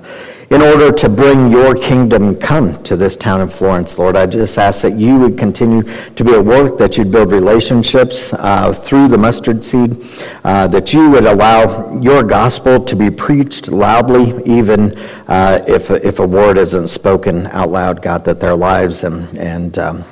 in 0.50 0.64
order 0.64 0.92
to 0.92 1.10
bring 1.10 1.52
your 1.52 1.76
kingdom 1.76 2.36
come 2.36 2.82
to 2.82 2.98
this 2.98 3.16
town 3.16 3.40
of 3.40 3.54
Florence, 3.54 4.00
Lord, 4.00 4.16
I 4.16 4.26
just 4.26 4.58
ask 4.58 4.82
that 4.82 4.96
you 4.96 5.20
would 5.20 5.38
continue 5.38 5.84
to 6.16 6.24
be 6.24 6.34
at 6.34 6.44
work, 6.44 6.76
that 6.80 6.98
you'd 6.98 7.12
build 7.12 7.32
relationships 7.32 8.34
uh, 8.34 8.74
through 8.74 9.10
the 9.10 9.18
mustard 9.18 9.64
seed, 9.64 10.04
uh, 10.44 10.68
that 10.70 10.92
you 10.92 11.08
would 11.12 11.26
allow 11.26 11.96
your 12.00 12.24
gospel 12.24 12.84
to 12.84 12.96
be 12.96 13.12
preached 13.12 13.68
loudly, 13.68 14.42
even 14.52 14.98
uh, 15.28 15.64
if, 15.68 15.92
if 15.92 16.18
a 16.18 16.26
word 16.26 16.58
isn't 16.58 16.88
spoken 16.88 17.46
out 17.48 17.70
loud, 17.70 18.02
God, 18.02 18.26
that 18.26 18.40
their 18.40 18.56
lives 18.56 19.04
and, 19.04 19.38
and 19.38 19.78
um, 19.78 20.04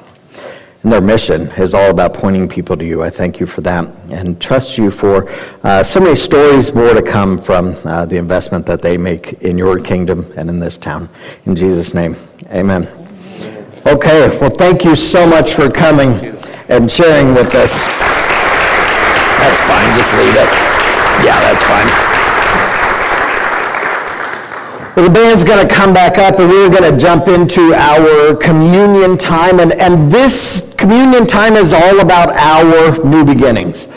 and 0.84 0.92
their 0.92 1.02
mission 1.02 1.48
is 1.58 1.74
all 1.74 1.90
about 1.90 2.14
pointing 2.14 2.48
people 2.48 2.78
to 2.78 2.86
you. 2.86 3.04
I 3.04 3.10
thank 3.10 3.40
you 3.40 3.46
for 3.46 3.62
that 3.62 3.88
and 4.10 4.40
trust 4.40 4.78
you 4.78 4.92
for 4.92 5.30
uh, 5.64 5.84
so 5.84 6.00
many 6.00 6.16
stories 6.16 6.74
more 6.74 6.94
to 6.94 7.02
come 7.02 7.38
from 7.38 7.76
uh, 7.84 8.06
the 8.06 8.18
investment 8.18 8.66
that 8.68 8.82
they 8.82 8.98
make 8.98 9.34
in 9.42 9.58
your 9.58 9.80
kingdom 9.80 10.32
and 10.38 10.50
in 10.50 10.60
this 10.60 10.78
town. 10.78 11.10
In 11.46 11.56
Jesus' 11.56 11.94
name, 11.94 12.16
amen. 12.48 12.88
Okay, 13.86 14.38
well, 14.40 14.50
thank 14.50 14.84
you 14.84 14.96
so 14.96 15.26
much 15.28 15.54
for 15.54 15.70
coming 15.70 16.38
and 16.70 16.92
sharing 16.92 17.34
with 17.34 17.54
us. 17.56 17.86
That's 19.38 19.62
fine, 19.64 19.98
just 19.98 20.14
leave 20.14 20.36
it. 20.36 20.52
Yeah, 21.26 21.40
that's 21.40 21.64
fine. 21.64 22.17
Well, 24.98 25.06
the 25.06 25.14
band's 25.14 25.44
going 25.44 25.66
to 25.66 25.72
come 25.72 25.94
back 25.94 26.18
up 26.18 26.40
and 26.40 26.50
we're 26.50 26.72
going 26.72 26.92
to 26.92 26.98
jump 26.98 27.28
into 27.28 27.72
our 27.76 28.36
communion 28.36 29.16
time. 29.16 29.60
And, 29.60 29.72
and 29.74 30.12
this 30.12 30.74
communion 30.76 31.28
time 31.28 31.54
is 31.54 31.72
all 31.72 32.00
about 32.00 32.30
our 32.30 33.06
new 33.06 33.24
beginnings. 33.24 33.88